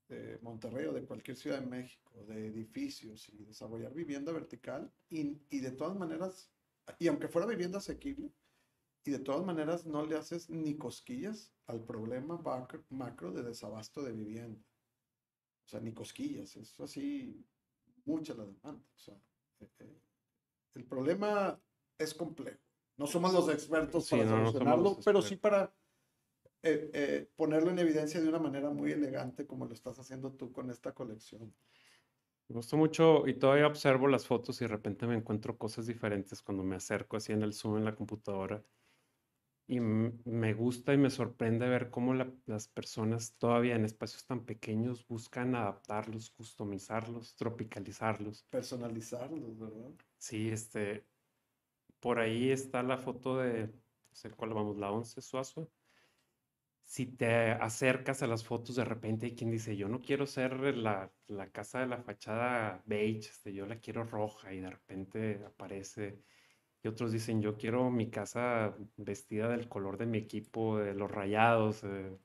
de 0.08 0.39
Monterrey 0.41 0.86
o 0.86 0.94
de 0.94 1.06
cualquier 1.06 1.38
ciudad 1.38 1.60
de 1.60 1.67
México 1.67 2.02
de 2.28 2.48
edificios 2.48 3.30
y 3.30 3.44
desarrollar 3.46 3.94
vivienda 3.94 4.32
vertical 4.32 4.91
y, 5.10 5.41
y 5.50 5.60
de 5.60 5.72
todas 5.72 5.98
maneras, 5.98 6.52
y 7.00 7.08
aunque 7.08 7.28
fuera 7.28 7.48
vivienda 7.48 7.78
asequible, 7.78 8.32
y 9.04 9.12
de 9.12 9.20
todas 9.20 9.44
maneras 9.44 9.86
no 9.86 10.06
le 10.06 10.17
haces 10.17 10.50
ni 10.50 10.78
cosquillas 10.78 11.52
al 11.65 11.84
problema 11.84 12.39
macro 12.89 13.32
de 13.32 13.44
desabasto 13.44 14.04
de 14.04 14.12
vivienda. 14.12 14.62
O 15.65 15.70
sea, 15.70 15.80
ni 15.80 15.94
cosquillas, 15.94 16.56
es 16.56 16.80
así 16.80 17.44
mucha 18.06 18.34
la 18.34 18.46
demanda. 18.46 18.86
O 18.96 19.00
sea, 19.00 19.16
eh, 19.60 19.70
eh, 19.80 20.02
el 20.76 20.86
problema 20.86 21.60
es 21.98 22.14
complejo. 22.14 22.60
No 22.98 23.08
somos 23.08 23.34
los 23.34 23.50
expertos 23.50 24.10
para 24.10 24.28
solucionarlo, 24.28 25.00
pero 25.04 25.22
sí 25.22 25.36
para 25.36 25.74
eh, 26.62 27.30
ponerlo 27.36 27.72
en 27.72 27.80
evidencia 27.80 28.22
de 28.22 28.30
una 28.30 28.40
manera 28.40 28.70
muy 28.70 28.92
elegante 28.92 29.48
como 29.48 29.66
lo 29.66 29.74
estás 29.74 29.98
haciendo 29.98 30.34
tú 30.34 30.52
con 30.52 30.70
esta 30.70 30.94
colección. 30.94 31.54
Me 32.48 32.56
gustó 32.56 32.78
mucho 32.78 33.28
y 33.28 33.36
todavía 33.36 33.66
observo 33.66 34.08
las 34.08 34.28
fotos 34.28 34.62
y 34.62 34.66
de 34.66 34.70
repente 34.70 35.08
me 35.08 35.16
encuentro 35.16 35.58
cosas 35.58 35.88
diferentes 35.88 36.42
cuando 36.42 36.64
me 36.64 36.76
acerco 36.76 37.18
así 37.18 37.32
en 37.32 37.44
el 37.44 37.54
zoom 37.54 37.78
en 37.78 37.86
la 37.86 37.96
computadora 37.96 38.64
y 39.72 39.80
me 39.80 40.54
gusta 40.54 40.94
y 40.94 40.98
me 40.98 41.10
sorprende 41.10 41.66
ver 41.70 41.90
cómo 41.92 42.14
las 42.14 42.68
personas 42.68 43.38
todavía 43.38 43.74
en 43.78 43.86
espacios 43.86 44.26
tan 44.26 44.44
pequeños 44.44 45.08
buscan 45.08 45.56
adaptarlos, 45.56 46.30
customizarlos, 46.30 47.38
tropicalizarlos. 47.38 48.44
Personalizarlos, 48.50 49.58
¿verdad? 49.58 49.92
Sí, 50.18 50.50
este, 50.50 51.06
por 52.02 52.20
ahí 52.20 52.52
está 52.52 52.84
la 52.84 52.98
foto 52.98 53.38
de, 53.38 53.68
no 53.68 53.74
sé 54.12 54.30
cuál 54.32 54.54
vamos, 54.54 54.78
la 54.78 54.92
11 54.92 55.22
Suazo. 55.22 55.72
Si 56.84 57.06
te 57.06 57.52
acercas 57.52 58.22
a 58.24 58.28
las 58.28 58.44
fotos, 58.44 58.76
de 58.76 58.84
repente 58.84 59.28
hay 59.28 59.36
quien 59.36 59.52
dice, 59.52 59.78
yo 59.78 59.88
no 59.88 60.02
quiero 60.02 60.28
ser 60.28 60.76
la, 60.76 61.14
la 61.28 61.50
casa 61.50 61.80
de 61.80 61.88
la 61.88 62.04
fachada 62.04 62.84
beige, 62.86 63.30
este, 63.30 63.54
yo 63.54 63.66
la 63.66 63.80
quiero 63.80 64.04
roja 64.04 64.54
y 64.54 64.60
de 64.60 64.70
repente 64.70 65.42
aparece 65.46 66.20
y 66.84 66.88
otros 66.88 67.12
dicen, 67.12 67.41
yo 67.41 67.58
quiero 67.58 67.89
mi 67.91 68.10
casa 68.10 68.76
vestida 68.98 69.50
del 69.50 69.67
color 69.70 69.98
de 69.98 70.06
mi 70.08 70.17
equipo, 70.17 70.78
de 70.80 70.94
los 70.94 71.12
rayados. 71.12 71.84
Eh, 71.84 72.17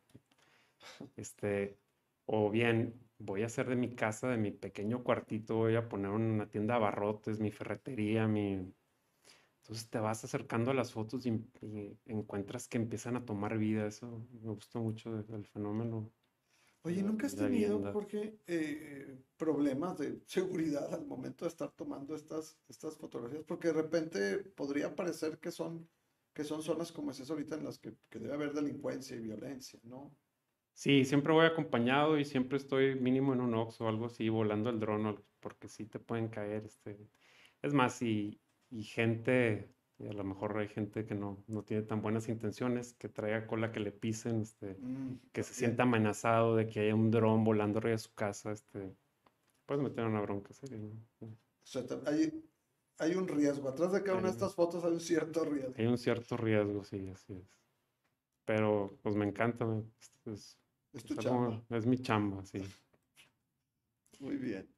este, 1.17 1.79
O 2.27 2.51
bien, 2.51 2.95
voy 3.19 3.43
a 3.43 3.47
hacer 3.47 3.69
de 3.69 3.77
mi 3.77 3.95
casa, 3.95 4.29
de 4.29 4.37
mi 4.37 4.51
pequeño 4.51 5.03
cuartito, 5.05 5.57
voy 5.57 5.77
a 5.77 5.89
poner 5.89 6.11
una 6.11 6.49
tienda 6.51 6.75
de 6.75 6.79
abarrotes, 6.79 7.41
mi 7.41 7.51
ferretería, 7.53 8.27
mi... 8.27 8.73
Entonces 9.63 9.91
te 9.91 9.99
vas 9.99 10.25
acercando 10.25 10.71
a 10.71 10.75
las 10.75 10.93
fotos 10.93 11.27
y, 11.27 11.43
encuentras 12.07 12.69
que 12.69 12.79
empiezan 12.79 13.17
a 13.17 13.25
tomar 13.25 13.59
vida. 13.59 13.87
Eso 13.87 14.27
me 14.43 14.53
gusta 14.53 14.79
mucho 14.79 15.11
del 15.23 15.47
fenómeno. 15.47 16.11
Oye, 16.87 17.03
¿nunca 17.03 17.27
has 17.27 17.35
tenido, 17.35 17.83
Jorge, 17.93 18.39
eh, 18.47 19.19
problemas 19.37 19.99
de 19.99 20.21
seguridad 20.25 20.95
al 20.95 21.05
momento 21.05 21.45
de 21.45 21.49
estar 21.49 21.73
tomando 21.73 22.15
estas, 22.15 22.61
estas 22.69 22.97
fotografías? 22.97 23.43
Porque 23.43 23.69
de 23.69 23.75
repente 23.75 24.39
podría 24.39 24.95
parecer 24.95 25.39
que 25.39 25.51
son, 25.51 25.89
que 26.33 26.45
son 26.45 26.63
zonas 26.63 26.93
como 26.93 27.11
esas 27.11 27.29
ahorita 27.29 27.57
en 27.57 27.65
las 27.65 27.81
que, 27.81 27.93
que 28.09 28.21
debe 28.21 28.35
haber 28.35 28.53
delincuencia 28.53 29.17
y 29.17 29.21
violencia, 29.21 29.81
¿no? 29.83 30.15
Sí, 30.75 31.05
siempre 31.05 31.33
voy 31.33 31.47
acompañado 31.47 32.19
y 32.19 32.25
siempre 32.25 32.57
estoy 32.57 32.95
mínimo 32.95 33.33
en 33.33 33.41
un 33.41 33.55
Ox 33.55 33.81
o 33.81 33.89
algo 33.89 34.07
así, 34.07 34.29
volando 34.29 34.71
el 34.71 34.79
dron, 34.79 35.21
porque 35.41 35.67
sí 35.67 35.87
te 35.87 35.99
pueden 35.99 36.29
caer. 36.29 36.67
Este... 36.67 37.11
Es 37.63 37.75
más, 37.75 38.01
y, 38.01 38.41
y 38.71 38.85
gente, 38.85 39.75
a 39.99 40.13
lo 40.13 40.25
mejor 40.25 40.59
hay 40.59 40.69
gente 40.69 41.07
que 41.07 41.15
no, 41.15 41.43
no 41.47 41.63
tiene 41.63 41.83
tan 41.83 42.03
buenas 42.03 42.29
intenciones, 42.29 42.93
que 42.95 43.09
traiga 43.09 43.47
cola 43.47 43.73
que 43.73 43.81
le 43.81 43.93
pisen, 43.93 44.43
este, 44.43 44.75
mm, 44.75 45.21
que 45.33 45.43
se 45.43 45.55
sienta 45.55 45.85
amenazado 45.85 46.55
de 46.55 46.67
que 46.67 46.81
haya 46.81 46.95
un 46.95 47.11
dron 47.11 47.45
volando 47.45 47.79
arriba 47.79 47.93
de 47.93 47.99
su 47.99 48.13
casa, 48.15 48.53
este, 48.53 48.95
puedes 49.65 49.83
meter 49.83 50.05
una 50.05 50.21
bronca 50.21 50.53
seria. 50.53 50.79
O 51.21 51.29
sea, 51.63 51.83
hay, 52.07 52.45
hay 52.99 53.15
un 53.15 53.27
riesgo. 53.27 53.69
Atrás 53.69 53.93
de 53.93 54.03
cada 54.03 54.19
una 54.19 54.29
de 54.29 54.35
estas 54.35 54.55
fotos 54.55 54.85
hay 54.85 54.93
un 54.93 55.01
cierto 55.01 55.45
riesgo. 55.45 55.75
Hay 55.77 55.87
un 55.87 55.99
cierto 55.99 56.37
riesgo, 56.37 56.85
sí, 56.85 57.09
así 57.09 57.33
es. 57.33 57.59
Pero 58.45 58.99
pues 59.03 59.17
me 59.17 59.27
encanta. 59.27 59.67
Es, 60.27 60.59
es 60.93 61.05
tu 61.05 61.17
chamba. 61.17 61.63
Es 61.71 61.87
mi 61.87 61.99
chamba, 61.99 62.45
sí. 62.45 62.63
Muy 64.21 64.37
bien. 64.37 64.76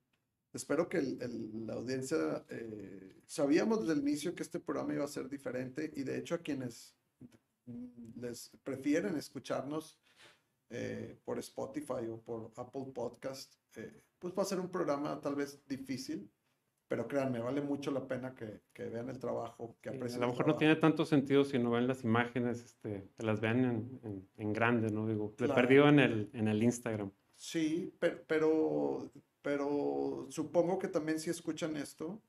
Espero 0.58 0.88
que 0.88 1.00
la 1.00 1.74
audiencia, 1.74 2.44
eh, 2.48 3.14
sabíamos 3.26 3.82
desde 3.82 3.92
el 3.92 4.00
inicio 4.00 4.34
que 4.34 4.42
este 4.42 4.58
programa 4.58 4.92
iba 4.92 5.04
a 5.04 5.08
ser 5.08 5.28
diferente 5.28 5.88
y 5.94 6.02
de 6.02 6.18
hecho 6.18 6.34
a 6.34 6.38
quienes 6.38 6.96
les 8.16 8.50
prefieren 8.64 9.14
escucharnos 9.16 10.00
eh, 10.70 11.16
por 11.24 11.38
Spotify 11.38 12.08
o 12.10 12.20
por 12.20 12.50
Apple 12.56 12.86
Podcast, 12.92 13.54
eh, 13.76 14.02
pues 14.18 14.34
va 14.36 14.42
a 14.42 14.46
ser 14.46 14.58
un 14.58 14.68
programa 14.68 15.20
tal 15.20 15.36
vez 15.36 15.64
difícil, 15.68 16.28
pero 16.88 17.06
créanme, 17.06 17.38
vale 17.38 17.60
mucho 17.60 17.92
la 17.92 18.08
pena 18.08 18.34
que, 18.34 18.84
vean 18.84 19.10
el 19.10 19.20
trabajo, 19.20 19.76
que 19.80 19.90
aprecien. 19.90 20.24
a 20.24 20.26
lo 20.26 20.32
mejor 20.32 20.48
no 20.48 20.56
tiene 20.56 20.74
tanto 20.74 21.06
sentido 21.06 21.44
si 21.44 21.60
no 21.60 21.70
ven 21.70 21.86
las 21.86 22.02
imágenes, 22.02 22.64
este, 22.64 23.08
que 23.16 23.24
las 23.24 23.40
vean 23.40 24.26
en, 24.36 24.52
grande, 24.52 24.90
¿no? 24.90 25.06
Digo, 25.06 25.36
le 25.38 25.48
perdido 25.50 25.88
en 25.88 26.00
el, 26.00 26.30
en 26.32 26.48
el 26.48 26.64
Instagram. 26.64 27.12
Sí, 27.36 27.94
pero, 28.00 28.24
pero, 28.26 29.12
supongo 30.28 30.78
que 30.78 30.88
también 30.88 31.20
si 31.20 31.30
escuchan 31.30 31.76
esto, 31.76 32.20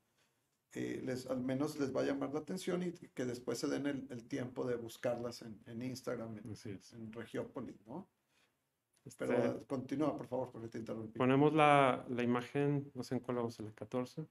eh, 0.74 1.02
les, 1.04 1.26
al 1.28 1.42
menos 1.42 1.80
les 1.80 1.96
va 1.96 2.02
a 2.02 2.06
llamar 2.06 2.34
la 2.34 2.40
atención 2.40 2.84
y 2.84 2.92
que 2.92 3.26
después 3.26 3.58
se 3.58 3.68
den 3.68 3.88
el, 3.88 4.28
tiempo 4.28 4.66
de 4.66 4.76
buscarlas 4.76 5.42
en, 5.42 5.82
Instagram, 5.82 6.38
en, 6.38 6.56
en 6.94 7.12
Regiópolis, 7.12 7.86
¿no? 7.88 8.08
Pero 9.18 9.34
este 9.34 9.66
continúa, 9.66 10.16
por 10.16 10.28
favor, 10.28 10.52
porque 10.52 10.68
te 10.68 10.78
interrumpí. 10.78 11.18
Ponemos 11.18 11.54
la, 11.54 12.06
la 12.10 12.22
imagen, 12.22 12.92
no 12.94 13.04
sé 13.04 13.16
en 13.16 13.22
cuál 13.22 13.38
vamos, 13.38 13.60
en 13.60 13.66
la 13.66 13.72
14. 13.74 14.28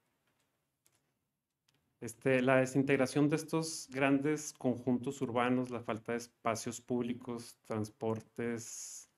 Este, 2.00 2.42
la 2.42 2.58
desintegración 2.58 3.28
de 3.28 3.36
estos 3.36 3.88
grandes 3.90 4.52
conjuntos 4.52 5.20
urbanos, 5.20 5.70
la 5.70 5.80
falta 5.80 6.12
de 6.12 6.18
espacios 6.18 6.80
públicos, 6.80 7.58
transportes 7.64 9.10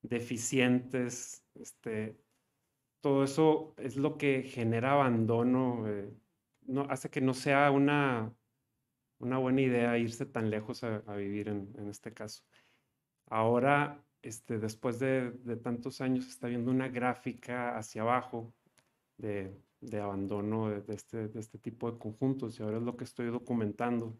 deficientes, 0.00 1.44
este, 1.54 2.18
todo 3.04 3.22
eso 3.22 3.74
es 3.76 3.96
lo 3.96 4.16
que 4.16 4.44
genera 4.44 4.92
abandono, 4.92 5.86
eh, 5.86 6.10
no, 6.62 6.86
hace 6.88 7.10
que 7.10 7.20
no 7.20 7.34
sea 7.34 7.70
una, 7.70 8.34
una 9.18 9.36
buena 9.36 9.60
idea 9.60 9.98
irse 9.98 10.24
tan 10.24 10.48
lejos 10.48 10.82
a, 10.84 11.00
vivir 11.14 11.48
en, 11.48 11.70
en, 11.76 11.88
este 11.90 12.14
caso. 12.14 12.44
Ahora, 13.26 14.02
este, 14.22 14.58
después 14.58 14.98
de, 15.00 15.32
de 15.32 15.56
tantos 15.56 16.00
años, 16.00 16.26
está 16.28 16.48
viendo 16.48 16.70
una 16.70 16.88
gráfica 16.88 17.76
hacia 17.76 18.00
abajo 18.00 18.54
de 19.18 19.54
de 19.84 20.00
abandono 20.00 20.70
de, 20.70 20.94
este, 20.94 21.28
de 21.28 21.40
este 21.40 21.58
tipo 21.58 21.90
de 21.90 21.98
conjuntos 21.98 22.58
y 22.58 22.62
ahora 22.62 22.78
es 22.78 22.82
lo 22.82 22.96
que 22.96 23.04
estoy 23.04 23.26
documentando. 23.26 24.16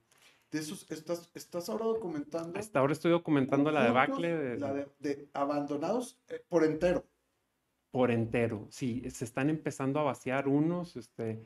De 0.51 0.59
esos, 0.61 0.89
estás, 0.91 1.31
estás 1.35 1.69
ahora 1.69 1.87
documentando. 1.87 2.59
Hasta 2.59 2.79
ahora 2.79 2.93
estoy 2.93 3.11
documentando 3.11 3.71
la 3.71 3.83
debacle 3.85 4.37
de, 4.37 4.59
la 4.59 4.73
de, 4.73 5.29
abandonados 5.33 6.21
eh, 6.29 6.45
por 6.49 6.65
entero. 6.65 7.05
Por 7.95 8.11
entero, 8.11 8.67
sí, 8.71 9.09
se 9.09 9.25
están 9.25 9.51
empezando 9.51 10.01
a 10.01 10.03
vaciar 10.03 10.49
unos, 10.49 10.97
este, 10.97 11.45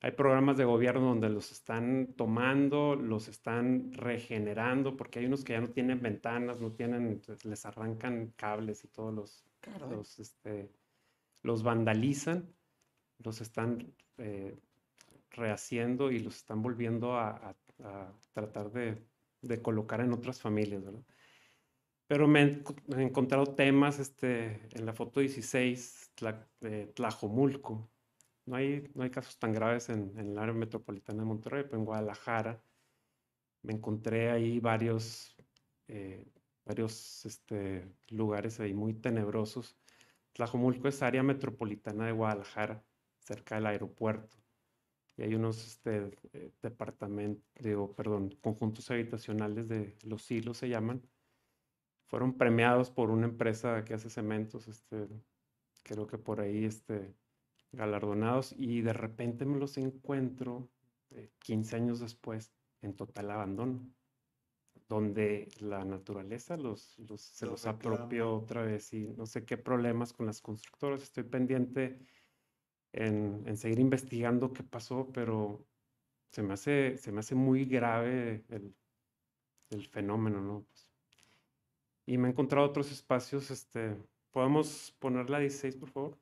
hay 0.00 0.10
programas 0.10 0.56
de 0.56 0.64
gobierno 0.64 1.02
donde 1.02 1.28
los 1.28 1.52
están 1.52 2.14
tomando, 2.16 2.96
los 2.96 3.28
están 3.28 3.92
regenerando, 3.92 4.96
porque 4.96 5.20
hay 5.20 5.26
unos 5.26 5.44
que 5.44 5.52
ya 5.52 5.60
no 5.60 5.68
tienen 5.68 6.02
ventanas, 6.02 6.60
no 6.60 6.72
tienen, 6.72 7.22
les 7.44 7.64
arrancan 7.64 8.32
cables 8.34 8.82
y 8.82 8.88
todos 8.88 9.14
los, 9.14 9.44
los, 9.88 10.18
este, 10.18 10.68
los 11.44 11.62
vandalizan 11.62 12.52
los 13.18 13.40
están 13.40 13.94
eh, 14.18 14.58
rehaciendo 15.30 16.10
y 16.10 16.18
los 16.20 16.36
están 16.36 16.62
volviendo 16.62 17.16
a, 17.16 17.54
tratar 18.32 18.72
de, 18.72 19.62
colocar 19.62 20.00
en 20.00 20.12
otras 20.12 20.40
familias, 20.40 20.82
Pero 22.08 22.26
me 22.26 22.40
he, 22.42 23.02
encontrado 23.02 23.54
temas 23.54 23.98
este, 23.98 24.66
en 24.72 24.86
la 24.86 24.94
foto 24.94 25.20
16 25.20 26.12
de 26.60 26.86
Tlajomulco. 26.88 27.90
No 28.46 28.56
hay, 28.56 28.90
no 28.94 29.02
hay 29.04 29.10
casos 29.10 29.38
tan 29.38 29.52
graves 29.52 29.90
en, 29.90 30.18
el 30.18 30.38
área 30.38 30.54
metropolitana 30.54 31.20
de 31.22 31.28
Monterrey, 31.28 31.64
pero 31.64 31.76
en 31.76 31.84
Guadalajara 31.84 32.62
me 33.62 33.74
encontré 33.74 34.30
ahí 34.30 34.58
varios, 34.58 35.36
eh, 35.88 36.24
varios 36.64 37.26
este, 37.26 37.86
lugares 38.08 38.58
ahí 38.58 38.72
muy 38.72 38.94
tenebrosos. 38.94 39.76
Tlajomulco 40.32 40.88
es 40.88 41.02
área 41.02 41.22
metropolitana 41.22 42.06
de 42.06 42.12
Guadalajara 42.12 42.82
cerca 43.18 43.56
del 43.56 43.66
aeropuerto. 43.66 44.38
Y 45.18 45.22
hay 45.22 45.34
unos 45.34 45.66
este, 45.66 46.10
eh, 46.32 46.52
departamentos, 46.62 47.44
digo, 47.60 47.94
perdón, 47.94 48.30
conjuntos 48.40 48.90
habitacionales 48.90 49.68
de 49.68 49.94
los 50.04 50.30
hilos 50.30 50.56
se 50.56 50.70
llaman. 50.70 51.02
Fueron 52.08 52.38
premiados 52.38 52.90
por 52.90 53.10
una 53.10 53.26
empresa 53.26 53.84
que 53.84 53.94
hace 53.94 54.08
cementos, 54.08 54.66
este, 54.66 55.08
creo 55.82 56.06
que 56.06 56.16
por 56.16 56.40
ahí 56.40 56.64
este, 56.64 57.14
galardonados, 57.72 58.54
y 58.56 58.80
de 58.80 58.94
repente 58.94 59.44
me 59.44 59.58
los 59.58 59.76
encuentro 59.76 60.70
15 61.40 61.76
eh, 61.76 61.78
años 61.78 62.00
después 62.00 62.52
en 62.80 62.94
total 62.96 63.30
abandono, 63.30 63.86
donde 64.88 65.48
la 65.60 65.84
naturaleza 65.84 66.56
los, 66.56 66.96
se 67.16 67.46
los 67.46 67.66
apropió 67.66 68.34
otra 68.34 68.62
vez 68.62 68.92
y 68.94 69.08
no 69.08 69.26
sé 69.26 69.44
qué 69.44 69.58
problemas 69.58 70.14
con 70.14 70.24
las 70.24 70.40
constructoras. 70.40 71.02
Estoy 71.02 71.24
pendiente 71.24 71.98
en, 72.92 73.54
seguir 73.58 73.80
investigando 73.80 74.52
qué 74.52 74.62
pasó, 74.62 75.10
pero 75.12 75.66
se 76.30 76.42
me 76.42 76.54
hace, 76.54 76.96
se 76.96 77.12
me 77.12 77.20
hace 77.20 77.34
muy 77.34 77.66
grave 77.66 78.46
el, 78.48 78.74
el 79.70 79.86
fenómeno, 79.86 80.40
¿no? 80.40 80.62
Pues, 80.62 80.87
y 82.08 82.16
me 82.16 82.28
he 82.28 82.30
encontrado 82.30 82.66
otros 82.66 82.90
espacios, 82.90 83.50
este, 83.50 83.94
¿podemos 84.30 84.96
poner 84.98 85.28
la 85.28 85.40
16, 85.40 85.76
por 85.76 85.90
favor? 85.90 86.18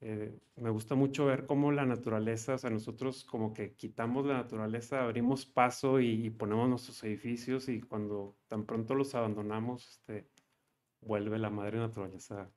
Eh, 0.00 0.38
me 0.54 0.70
gusta 0.70 0.94
mucho 0.94 1.26
ver 1.26 1.44
cómo 1.44 1.72
la 1.72 1.84
naturaleza, 1.84 2.54
o 2.54 2.58
sea, 2.58 2.70
nosotros 2.70 3.24
como 3.24 3.52
que 3.52 3.74
quitamos 3.74 4.26
la 4.26 4.34
naturaleza, 4.34 5.02
abrimos 5.02 5.44
paso 5.44 5.98
y, 5.98 6.26
y 6.26 6.30
ponemos 6.30 6.68
nuestros 6.68 7.02
edificios 7.02 7.68
y 7.68 7.80
cuando 7.80 8.36
tan 8.46 8.64
pronto 8.64 8.94
los 8.94 9.16
abandonamos, 9.16 9.88
este, 9.88 10.28
vuelve 11.00 11.40
la 11.40 11.50
madre 11.50 11.78
naturaleza 11.78 12.48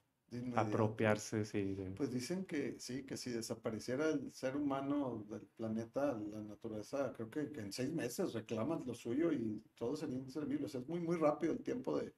apropiarse, 0.55 1.45
sí. 1.45 1.77
Pues 1.95 2.11
dicen 2.11 2.45
que 2.45 2.79
sí, 2.79 3.03
que 3.03 3.17
si 3.17 3.31
desapareciera 3.31 4.09
el 4.09 4.33
ser 4.33 4.55
humano 4.55 5.25
del 5.29 5.41
planeta, 5.55 6.13
la 6.13 6.41
naturaleza, 6.41 7.13
creo 7.13 7.29
que, 7.29 7.41
en 7.59 7.71
seis 7.71 7.91
meses 7.91 8.33
reclaman 8.33 8.83
lo 8.85 8.93
suyo 8.93 9.31
y 9.31 9.63
todo 9.75 9.95
sería 9.95 10.17
inservible. 10.17 10.65
O 10.65 10.69
sea, 10.69 10.81
es 10.81 10.87
muy, 10.87 10.99
muy 10.99 11.17
rápido 11.17 11.53
el 11.53 11.63
tiempo 11.63 11.99
de, 11.99 12.13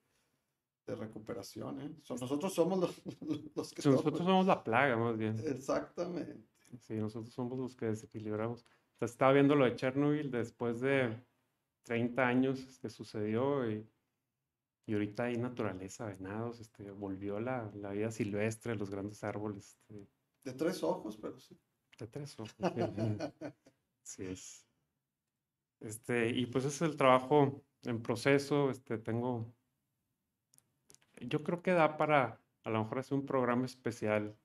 de 0.86 0.96
recuperación. 0.96 1.82
¿eh? 1.82 1.92
nosotros 2.10 2.54
somos 2.54 2.80
los, 2.80 3.02
los 3.56 3.74
que... 3.74 3.90
nosotros 3.90 4.18
somos 4.18 4.46
la 4.46 4.64
plaga, 4.64 4.98
más 4.98 5.18
bien. 5.18 5.36
Exactamente. 5.46 6.44
Sí, 6.82 6.96
nosotros 6.96 7.34
somos 7.34 7.58
los 7.58 7.76
que 7.76 7.88
desequilibramos. 7.88 8.66
O 9.00 9.06
estaba 9.06 9.34
viendo 9.34 9.56
lo 9.56 9.66
de 9.66 9.76
Chernobyl 9.76 10.32
después 10.32 10.82
de 10.82 11.16
30 11.84 12.28
años 12.28 12.80
que 12.82 12.90
sucedió 12.90 13.70
y 13.70 13.88
y 14.88 14.94
ahorita 14.94 15.26
hay 15.26 15.38
naturaleza, 15.38 16.06
venados, 16.06 16.62
este, 16.62 16.90
volvió 16.92 17.40
la, 17.42 17.70
la 17.76 17.92
vida 17.92 18.10
silvestre, 18.10 18.76
los 18.76 18.90
grandes 18.90 19.24
árboles. 19.24 19.78
Este. 19.90 20.08
De 20.46 20.54
tres 20.54 20.82
ojos, 20.82 21.18
pero 21.18 21.38
sí. 21.40 21.60
De 22.00 22.08
tres 22.08 22.40
ojos. 22.40 22.56
sí 24.02 24.24
es. 24.24 24.66
Este, 25.82 26.30
y 26.30 26.46
pues 26.46 26.64
es 26.64 26.82
el 26.82 26.96
trabajo 26.96 27.62
en 27.84 28.02
proceso. 28.02 28.72
Este, 28.72 28.98
tengo 28.98 29.54
yo 31.22 31.44
creo 31.44 31.62
que 31.62 31.72
da 31.72 31.98
para 31.98 32.42
a 32.64 32.70
lo 32.70 32.84
mejor 32.84 33.00
hacer 33.00 33.18
un 33.18 33.26
programa 33.26 33.66
especial. 33.66 34.38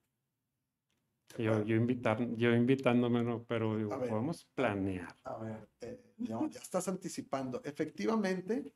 Yo, 1.39 1.65
yo, 1.65 1.77
invitar, 1.77 2.21
yo 2.37 2.53
invitándome, 2.55 3.23
no, 3.23 3.43
pero 3.45 3.77
digo, 3.77 3.91
podemos 3.99 4.45
planear. 4.55 5.17
A 5.25 5.39
ver, 5.39 5.69
eh, 5.81 6.15
ya 6.19 6.61
estás 6.61 6.89
anticipando. 6.89 7.63
Efectivamente, 7.65 8.75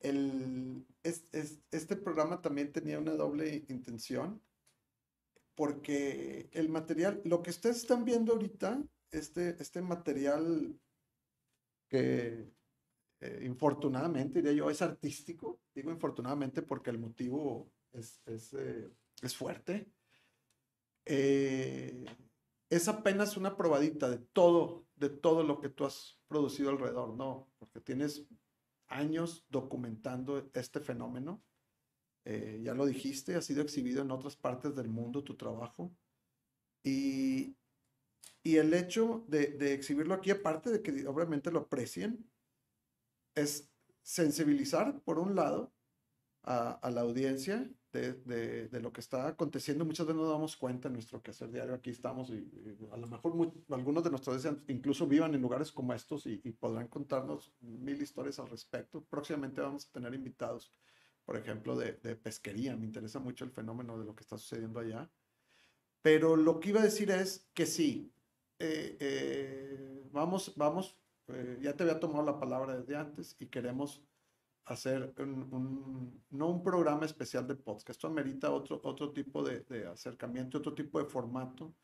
el, 0.00 0.86
es, 1.02 1.24
es, 1.32 1.60
este 1.70 1.96
programa 1.96 2.42
también 2.42 2.72
tenía 2.72 2.98
una 2.98 3.12
doble 3.12 3.64
intención, 3.68 4.42
porque 5.54 6.48
el 6.52 6.68
material, 6.68 7.20
lo 7.24 7.42
que 7.42 7.50
ustedes 7.50 7.78
están 7.78 8.04
viendo 8.04 8.32
ahorita, 8.32 8.82
este, 9.10 9.56
este 9.60 9.80
material 9.80 10.78
que 11.88 12.50
eh, 13.20 13.42
infortunadamente, 13.44 14.42
diría 14.42 14.52
yo, 14.56 14.70
es 14.70 14.82
artístico. 14.82 15.60
Digo 15.74 15.90
infortunadamente 15.90 16.62
porque 16.62 16.90
el 16.90 16.98
motivo 16.98 17.72
es, 17.92 18.20
es, 18.26 18.52
eh, 18.54 18.90
es 19.22 19.36
fuerte. 19.36 19.90
Eh, 21.04 22.04
es 22.68 22.88
apenas 22.88 23.36
una 23.36 23.56
probadita 23.56 24.10
de 24.10 24.18
todo, 24.18 24.86
de 24.96 25.08
todo 25.08 25.44
lo 25.44 25.60
que 25.60 25.68
tú 25.68 25.84
has 25.84 26.18
producido 26.26 26.70
alrededor, 26.70 27.14
¿no? 27.14 27.48
Porque 27.58 27.80
tienes 27.80 28.26
años 28.88 29.46
documentando 29.48 30.50
este 30.54 30.80
fenómeno. 30.80 31.42
ya 32.24 32.74
lo 32.74 32.86
dijiste, 32.86 33.36
ha 33.36 33.42
sido 33.42 33.62
exhibido 33.62 34.02
en 34.02 34.10
otras 34.10 34.36
partes 34.36 34.74
del 34.74 34.88
mundo 34.88 35.22
tu 35.22 35.36
trabajo. 35.36 35.94
Y, 36.82 37.56
y 38.42 38.56
el 38.56 38.72
hecho 38.74 39.24
de, 39.28 39.48
de, 39.48 39.74
exhibirlo 39.74 40.14
aquí, 40.14 40.30
aparte 40.30 40.70
de 40.70 40.82
que 40.82 41.06
obviamente 41.06 41.50
lo 41.50 41.60
aprecien, 41.60 42.28
es 43.34 43.70
sensibilizar, 44.02 45.00
por 45.02 45.18
un 45.18 45.34
lado, 45.34 45.72
a, 46.46 46.90
la 46.90 47.00
audiencia 47.00 47.68
de, 47.96 48.68
de, 48.68 48.80
lo 48.80 48.92
que 48.92 49.00
está 49.00 49.28
aconteciendo. 49.28 49.84
Muchas 49.84 50.06
veces 50.06 50.20
no 50.20 50.28
damos 50.28 50.56
cuenta 50.56 50.88
en 50.88 50.94
nuestro 50.94 51.22
quehacer 51.22 51.50
diario. 51.50 51.74
Aquí 51.74 51.90
estamos 51.90 52.30
y, 52.30 52.48
a 52.92 52.96
lo 52.96 53.06
mejor 53.06 53.52
algunos 53.70 54.04
de 54.04 54.10
nuestros 54.10 54.46
incluso 54.68 55.06
vivan 55.06 55.34
en 55.34 55.42
lugares 55.42 55.72
como 55.72 55.92
estos 55.92 56.26
y, 56.26 56.38
podrán 56.52 56.88
contarnos 56.88 57.52
mil 57.60 58.00
historias 58.00 58.38
al 58.38 58.48
respecto. 58.48 59.04
Próximamente 59.04 59.60
vamos 59.60 59.86
a 59.86 59.92
tener 59.92 60.14
invitados, 60.14 60.72
por 61.24 61.36
ejemplo, 61.36 61.76
de, 61.76 61.92
de 62.02 62.16
pesquería. 62.16 62.76
Me 62.76 62.84
interesa 62.84 63.18
mucho 63.18 63.44
el 63.44 63.50
fenómeno 63.50 63.98
de 63.98 64.04
lo 64.04 64.14
que 64.14 64.22
está 64.22 64.38
sucediendo 64.38 64.80
allá. 64.80 65.10
Pero 66.02 66.36
lo 66.36 66.60
que 66.60 66.68
iba 66.68 66.80
a 66.80 66.84
decir 66.84 67.10
es 67.10 67.48
que 67.52 67.66
sí, 67.66 68.12
eh, 68.58 68.96
eh, 69.00 70.02
vamos, 70.12 70.52
vamos 70.56 70.96
eh, 71.28 71.58
ya 71.60 71.74
te 71.74 71.82
había 71.82 71.98
tomado 71.98 72.24
la 72.24 72.38
palabra 72.38 72.78
desde 72.78 72.96
antes 72.96 73.36
y 73.40 73.46
queremos 73.46 74.02
hacer 74.66 75.14
un, 75.18 76.22
no 76.30 76.48
un 76.48 76.62
programa 76.62 77.06
especial 77.06 77.46
de 77.46 77.54
podcast, 77.54 77.90
esto 77.90 78.08
amerita 78.08 78.50
otro, 78.50 78.80
otro 78.82 79.12
tipo 79.12 79.42
de, 79.42 79.60
de, 79.60 79.86
acercamiento, 79.86 80.58
otro 80.58 80.74
tipo 80.74 80.98
de 80.98 81.06
formato 81.06 81.74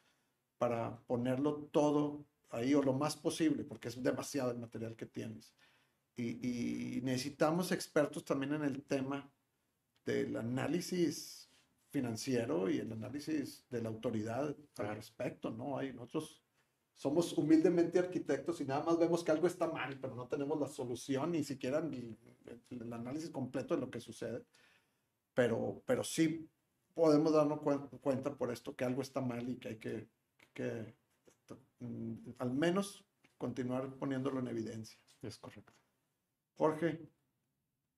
para 0.58 0.98
ponerlo 1.06 1.68
todo 1.72 2.26
ahí 2.50 2.74
o 2.74 2.82
lo 2.82 2.92
más 2.92 3.16
posible, 3.16 3.64
porque 3.64 3.88
es 3.88 4.02
demasiado 4.02 4.50
el 4.50 4.58
material 4.58 4.96
que 4.96 5.06
tienes. 5.06 5.54
Y, 6.16 6.96
y 6.96 7.00
necesitamos 7.02 7.72
expertos 7.72 8.24
también 8.24 8.54
en 8.54 8.64
el 8.64 8.82
tema 8.82 9.32
del 10.04 10.36
análisis 10.36 11.48
financiero 11.90 12.68
y 12.68 12.78
el 12.78 12.92
análisis 12.92 13.64
de 13.70 13.82
la 13.82 13.90
autoridad 13.90 14.54
al 14.76 14.96
respecto, 14.96 15.50
¿no? 15.50 15.78
Hay 15.78 15.94
otros 15.98 16.41
somos 16.94 17.32
humildemente 17.36 17.98
arquitectos 17.98 18.60
y 18.60 18.64
nada 18.64 18.84
más 18.84 18.98
vemos 18.98 19.24
que 19.24 19.30
algo 19.30 19.46
está 19.46 19.66
mal, 19.66 19.98
pero 20.00 20.14
no 20.14 20.28
tenemos 20.28 20.58
la 20.60 20.68
solución, 20.68 21.32
ni 21.32 21.44
siquiera 21.44 21.78
el, 21.78 22.16
el 22.70 22.92
análisis 22.92 23.30
completo 23.30 23.74
de 23.74 23.80
lo 23.80 23.90
que 23.90 24.00
sucede. 24.00 24.44
Pero, 25.34 25.82
pero 25.86 26.04
sí 26.04 26.48
podemos 26.94 27.32
darnos 27.32 27.60
cuenta 28.00 28.34
por 28.34 28.52
esto 28.52 28.76
que 28.76 28.84
algo 28.84 29.02
está 29.02 29.20
mal 29.20 29.48
y 29.48 29.56
que 29.56 29.68
hay 29.68 29.78
que, 29.78 30.08
que 30.52 30.94
mm, 31.80 32.32
al 32.38 32.52
menos 32.52 33.04
continuar 33.38 33.94
poniéndolo 33.96 34.40
en 34.40 34.48
evidencia. 34.48 34.98
Es 35.22 35.38
correcto. 35.38 35.72
Jorge, 36.56 37.08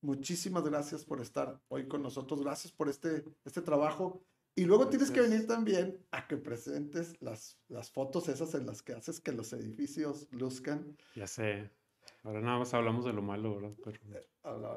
muchísimas 0.00 0.64
gracias 0.64 1.04
por 1.04 1.20
estar 1.20 1.60
hoy 1.68 1.88
con 1.88 2.02
nosotros. 2.02 2.40
Gracias 2.42 2.72
por 2.72 2.88
este, 2.88 3.24
este 3.44 3.62
trabajo 3.62 4.22
y 4.56 4.64
luego 4.64 4.88
tienes 4.88 5.10
que 5.10 5.20
venir 5.20 5.46
también 5.46 5.98
a 6.12 6.26
que 6.28 6.36
presentes 6.36 7.20
las, 7.20 7.58
las 7.68 7.90
fotos 7.90 8.28
esas 8.28 8.54
en 8.54 8.66
las 8.66 8.82
que 8.82 8.92
haces 8.92 9.20
que 9.20 9.32
los 9.32 9.52
edificios 9.52 10.28
luzcan. 10.30 10.96
Ya 11.16 11.26
sé. 11.26 11.70
Ahora 12.22 12.40
nada 12.40 12.58
más 12.58 12.72
hablamos 12.72 13.04
de 13.04 13.12
lo 13.12 13.22
malo, 13.22 13.56
¿verdad? 13.56 13.76
Pero... 13.84 13.98
Eh, 14.14 14.26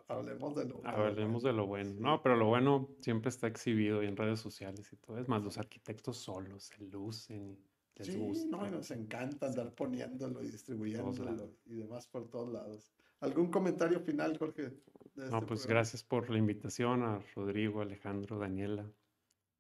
hablemos 0.08 0.56
de 0.56 0.66
lo 0.66 0.82
Hablemos 0.84 1.44
de 1.44 1.54
lo 1.54 1.68
bueno. 1.68 1.94
No, 2.00 2.22
pero 2.22 2.36
lo 2.36 2.48
bueno 2.48 2.90
siempre 3.02 3.30
está 3.30 3.48
exhibido 3.48 4.04
y 4.04 4.08
en 4.08 4.18
redes 4.18 4.40
sociales 4.40 4.92
y 4.92 4.98
todo. 4.98 5.18
Es 5.18 5.28
más, 5.28 5.44
los 5.44 5.58
arquitectos 5.58 6.18
solos 6.18 6.64
se 6.64 6.84
lucen. 6.84 7.58
Les 7.96 8.08
sí, 8.08 8.48
no, 8.50 8.70
nos 8.70 8.92
encanta 8.92 9.48
andar 9.48 9.74
poniéndolo 9.74 10.44
y 10.44 10.52
distribuyéndolo 10.52 11.52
y 11.66 11.76
demás 11.76 12.08
por 12.08 12.30
todos 12.30 12.52
lados. 12.52 12.92
¿Algún 13.20 13.50
comentario 13.50 14.00
final, 14.00 14.38
Jorge? 14.38 14.74
no, 15.16 15.26
este 15.26 15.42
pues 15.48 15.66
gracias 15.66 16.04
por 16.04 16.30
la 16.30 16.38
invitación 16.38 17.02
a 17.04 17.20
Rodrigo, 17.36 17.82
Alejandro, 17.82 18.38
Daniela. 18.38 18.92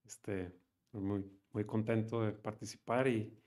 Este, 0.08 0.54
muy, 0.93 1.24
muy 1.52 1.65
contento 1.65 2.24
de 2.24 2.32
participar 2.32 3.08
y, 3.08 3.38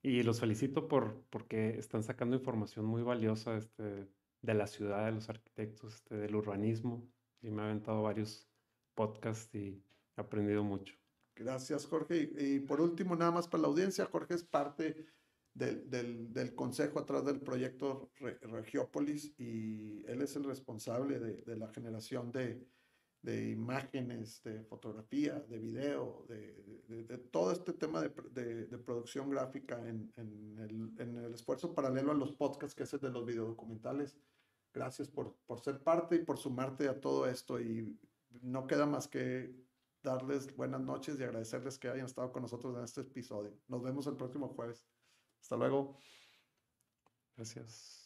y 0.00 0.22
los 0.22 0.40
felicito 0.40 0.86
por, 0.86 1.24
porque 1.28 1.76
están 1.78 2.02
sacando 2.02 2.36
información 2.36 2.84
muy 2.84 3.02
valiosa 3.02 3.56
este, 3.56 4.08
de 4.42 4.54
la 4.54 4.66
ciudad, 4.66 5.06
de 5.06 5.12
los 5.12 5.28
arquitectos, 5.28 5.94
este, 5.94 6.16
del 6.16 6.36
urbanismo. 6.36 7.10
Y 7.42 7.50
me 7.50 7.62
ha 7.62 7.64
aventado 7.66 8.02
varios 8.02 8.48
podcasts 8.94 9.54
y 9.54 9.82
he 10.16 10.20
aprendido 10.20 10.62
mucho. 10.62 10.94
Gracias, 11.34 11.84
Jorge. 11.84 12.30
Y, 12.38 12.60
por 12.60 12.80
último, 12.80 13.16
nada 13.16 13.32
más 13.32 13.48
para 13.48 13.62
la 13.62 13.68
audiencia, 13.68 14.06
Jorge 14.06 14.34
es 14.34 14.44
parte 14.44 15.04
del, 15.52 15.90
del, 15.90 16.32
del 16.32 16.54
consejo 16.54 17.00
atrás 17.00 17.24
del 17.24 17.40
proyecto 17.40 18.12
Regiópolis 18.42 19.34
y 19.36 20.04
él 20.06 20.22
es 20.22 20.36
el 20.36 20.44
responsable 20.44 21.18
de, 21.18 21.42
de 21.42 21.56
la 21.56 21.68
generación 21.68 22.30
de, 22.30 22.64
de 23.24 23.50
imágenes, 23.50 24.42
de 24.42 24.62
fotografía, 24.64 25.40
de 25.48 25.58
video, 25.58 26.26
de, 26.28 26.84
de, 26.88 27.18
todo 27.18 27.52
este 27.52 27.72
tema 27.72 28.02
de, 28.02 28.78
producción 28.84 29.30
gráfica 29.30 29.78
en, 29.88 30.12
en, 30.16 30.58
el, 30.58 31.32
esfuerzo 31.32 31.74
paralelo 31.74 32.12
a 32.12 32.14
los 32.14 32.32
podcasts 32.32 32.74
que 32.74 32.82
es 32.82 32.92
el 32.92 33.00
de 33.00 33.10
los 33.10 33.24
videodocumentales. 33.24 34.18
Gracias 34.74 35.08
por, 35.08 35.34
por 35.46 35.60
ser 35.60 35.82
parte 35.82 36.16
y 36.16 36.18
por 36.18 36.36
sumarte 36.36 36.86
a 36.86 37.00
todo 37.00 37.26
esto 37.26 37.58
y 37.58 37.98
no 38.42 38.66
queda 38.66 38.84
más 38.84 39.08
que 39.08 39.54
darles 40.02 40.54
buenas 40.54 40.82
noches 40.82 41.18
y 41.18 41.22
agradecerles 41.22 41.78
que 41.78 41.88
hayan 41.88 42.04
estado 42.04 42.30
con 42.30 42.42
nosotros 42.42 42.76
en 42.76 42.84
este 42.84 43.00
episodio. 43.00 43.54
Nos 43.68 43.82
vemos 43.82 44.06
el 44.06 44.16
próximo 44.16 44.48
jueves. 44.48 44.86
Hasta 45.40 45.56
luego. 45.56 45.96
Gracias. 47.36 48.03